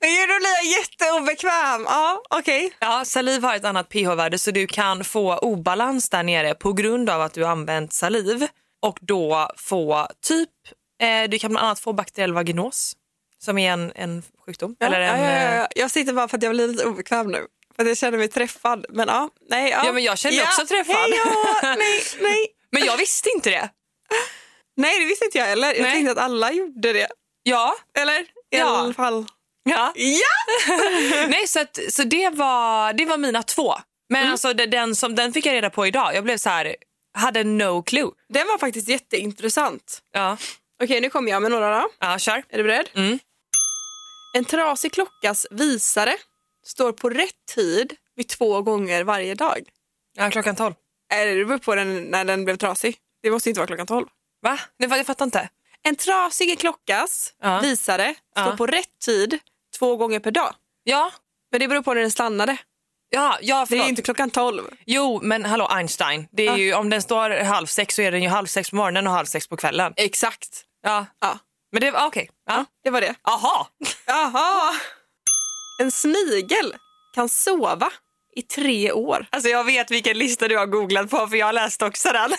[0.00, 1.84] Då blir jag jätteobekväm.
[1.84, 2.72] Ja, okej.
[2.78, 7.10] Ja, saliv har ett annat pH-värde så du kan få obalans där nere på grund
[7.10, 8.46] av att du använt saliv.
[8.82, 10.50] Och då få typ,
[11.02, 12.92] eh, du kan bland annat få bakteriell vaginos
[13.38, 14.76] som är en, en sjukdom.
[14.78, 15.68] Ja, eller en, ja, ja, eh, ja.
[15.76, 17.46] Jag sitter bara för att jag blir lite obekväm nu.
[17.76, 18.86] För att jag känner mig träffad.
[18.88, 19.70] Men ja, nej.
[19.70, 20.96] Ja, Ja, men jag känner mig också träffad.
[20.96, 22.46] Hej, ja, nej, nej.
[22.70, 23.68] Men jag visste inte det.
[24.76, 25.74] Nej, det visste inte jag heller.
[25.74, 25.92] Jag Nej.
[25.92, 27.08] tänkte att alla gjorde det.
[27.42, 27.74] Ja.
[27.98, 28.20] Eller?
[28.20, 28.64] I Ja.
[28.78, 29.26] alla fall.
[29.62, 29.92] Ja.
[29.96, 30.76] Ja!
[31.28, 33.74] Nej, så, att, så det, var, det var mina två.
[34.08, 36.14] Men alltså, det- den, som, den fick jag reda på idag.
[36.14, 36.76] Jag blev så här,
[37.14, 38.10] hade no clue.
[38.28, 40.02] Den var faktiskt jätteintressant.
[40.12, 40.36] Ja,
[40.82, 41.88] Okej, nu kommer jag med några då.
[42.00, 42.42] ja kör.
[42.48, 42.88] Är du beredd?
[42.94, 43.18] Mm.
[44.36, 46.16] En trasig klockas visare
[46.66, 49.58] står på rätt tid vid två gånger varje dag.
[50.16, 50.74] Ja, klockan tolv.
[51.14, 52.96] Eller det beror på den, när den blev trasig.
[53.22, 54.06] Det måste inte vara klockan tolv.
[54.42, 54.58] Va?
[54.76, 55.48] Jag fattar inte.
[55.82, 57.60] En trasig klockas Ja.
[57.60, 58.56] visare står Ja.
[58.56, 59.38] på rätt tid
[59.82, 60.54] två gånger per dag.
[60.84, 61.12] Ja,
[61.50, 62.56] Men det beror på när den stannade.
[63.10, 64.62] ja, ja Det är ju inte klockan tolv.
[64.86, 66.28] Jo, men hallå Einstein.
[66.32, 66.56] Det är Ja.
[66.56, 69.12] ju, om den står halv sex så är den ju halv sex på morgonen och
[69.12, 69.92] halv sex på kvällen.
[69.96, 70.64] Exakt.
[70.82, 71.38] Ja, Ja,
[71.72, 72.30] men det var okej.
[72.46, 72.64] Ja.
[72.84, 73.14] det var det.
[73.22, 73.68] Aha.
[74.06, 74.74] Jaha!
[75.80, 76.74] En snigel
[77.14, 77.92] kan sova
[78.36, 79.26] i tre år.
[79.30, 82.30] Alltså jag vet vilken lista du har googlat på för jag har läst också den.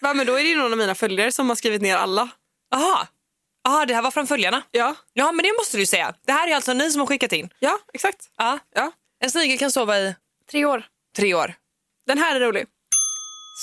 [0.00, 2.28] Va, men då är det ju någon av mina följare som har skrivit ner alla.
[2.74, 3.06] Aha.
[3.66, 4.62] Aha, det här var från följarna.
[4.70, 6.14] Ja, Ja, men det måste du säga.
[6.26, 7.48] Det här är alltså ni som har skickat in.
[7.58, 8.28] ja exakt.
[8.36, 8.58] Ja.
[8.74, 8.92] Ja.
[9.24, 10.14] En snigel kan sova i
[10.50, 10.84] Tre år.
[11.16, 11.54] tre år.
[12.06, 12.66] Den här är rolig.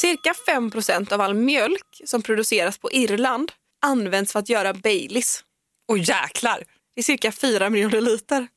[0.02, 3.52] Cirka 5% av all mjölk som produceras på Irland
[3.82, 5.44] används för att göra Baileys.
[5.88, 6.64] Och jäklar!
[6.96, 8.48] Det är cirka 4 miljoner liter.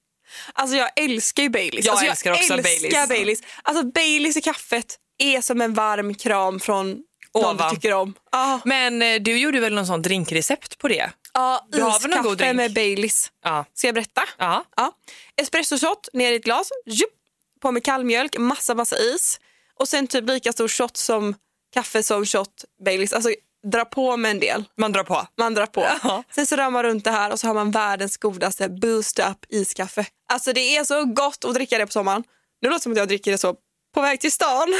[0.52, 1.84] Alltså jag älskar ju Baileys.
[1.86, 3.08] Jag alltså, älskar också älskar Baileys.
[3.08, 3.40] Baileys.
[3.62, 7.02] Alltså Baileys i kaffet är som en varm kram från
[7.34, 7.70] någon Ovan.
[7.70, 8.14] du tycker om.
[8.32, 11.10] Ja, Men eh, du gjorde väl någon sån drinkrecept på det?
[11.36, 12.56] Ja Du har väl någon god iskaffe drink?
[12.56, 13.32] med Baileys.
[13.44, 13.64] Ja.
[13.74, 14.22] Ska jag berätta?
[14.38, 14.64] Ja.
[14.76, 14.92] Ja.
[15.36, 17.14] Espressoshot ner i ett glas, jupp,
[17.60, 19.40] på med kallmjölk, massa massa is
[19.78, 21.34] och sen typ lika stor shot som
[21.74, 23.12] kaffe som shot Baileys.
[23.12, 23.30] Alltså
[23.72, 24.64] dra på med en del.
[24.76, 25.26] Man drar på.
[25.38, 25.86] Man drar på.
[26.02, 26.22] Ja.
[26.34, 29.46] Sen så rör man runt det här och så har man världens godaste boost up
[29.48, 30.06] iskaffe.
[30.28, 32.24] Alltså det är så gott att dricka det på sommaren.
[32.62, 33.56] Nu låter det som att jag dricker det så
[33.94, 34.74] på väg till stan.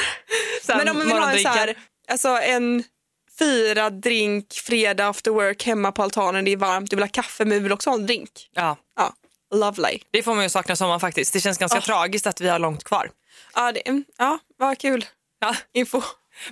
[0.63, 1.79] Sen Men om man vill ha en så här,
[2.09, 2.85] alltså en
[3.39, 7.45] fyra drink fredag after work hemma på altanen, det är varmt, du vill ha kaffe
[7.45, 8.31] men du vill också ha en drink.
[8.53, 8.77] Ja.
[8.97, 9.13] Ja,
[9.55, 9.99] lovely.
[10.11, 11.33] Det får man ju sakna sommaren faktiskt.
[11.33, 11.83] Det känns ganska Ah.
[11.83, 13.11] tragiskt att vi har långt kvar.
[13.55, 15.05] Ja, det, mm, ja vad kul
[15.41, 15.57] Ja.
[15.75, 16.03] info.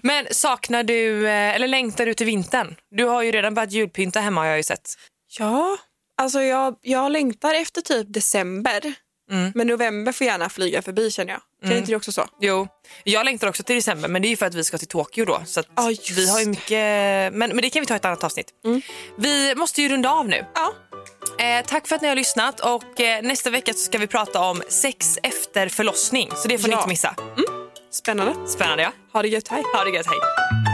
[0.02, 2.76] Men saknar du, eh, eller längtar du till vintern?
[2.90, 4.94] Du har ju redan börjat julpynta hemma har jag ju sett.
[5.38, 5.76] Ja,
[6.16, 8.94] alltså jag, jag längtar efter typ december.
[9.30, 9.52] Mm.
[9.54, 11.40] Men november får gärna flyga förbi känner jag.
[11.64, 12.26] Känner inte du också så?
[12.40, 12.68] Jo,
[13.04, 15.24] jag längtar också till december men det är ju för att vi ska till Tokyo
[15.24, 15.42] då.
[15.46, 16.68] Så just vi har ju mycket,
[17.32, 18.46] men, men det kan vi ta i ett annat avsnitt.
[19.18, 20.44] Vi måste ju runda av nu.
[20.54, 20.72] Ja.
[21.44, 24.40] Eh, tack för att ni har lyssnat och eh, nästa vecka så ska vi prata
[24.40, 26.30] om sex efter förlossning.
[26.36, 26.78] Så det får ni Ja.
[26.78, 27.14] inte missa.
[27.90, 28.34] Spännande.
[28.48, 28.92] Spännande ja.
[29.12, 29.62] Ha det gött, hej.
[29.74, 30.73] Ha det gött, hej.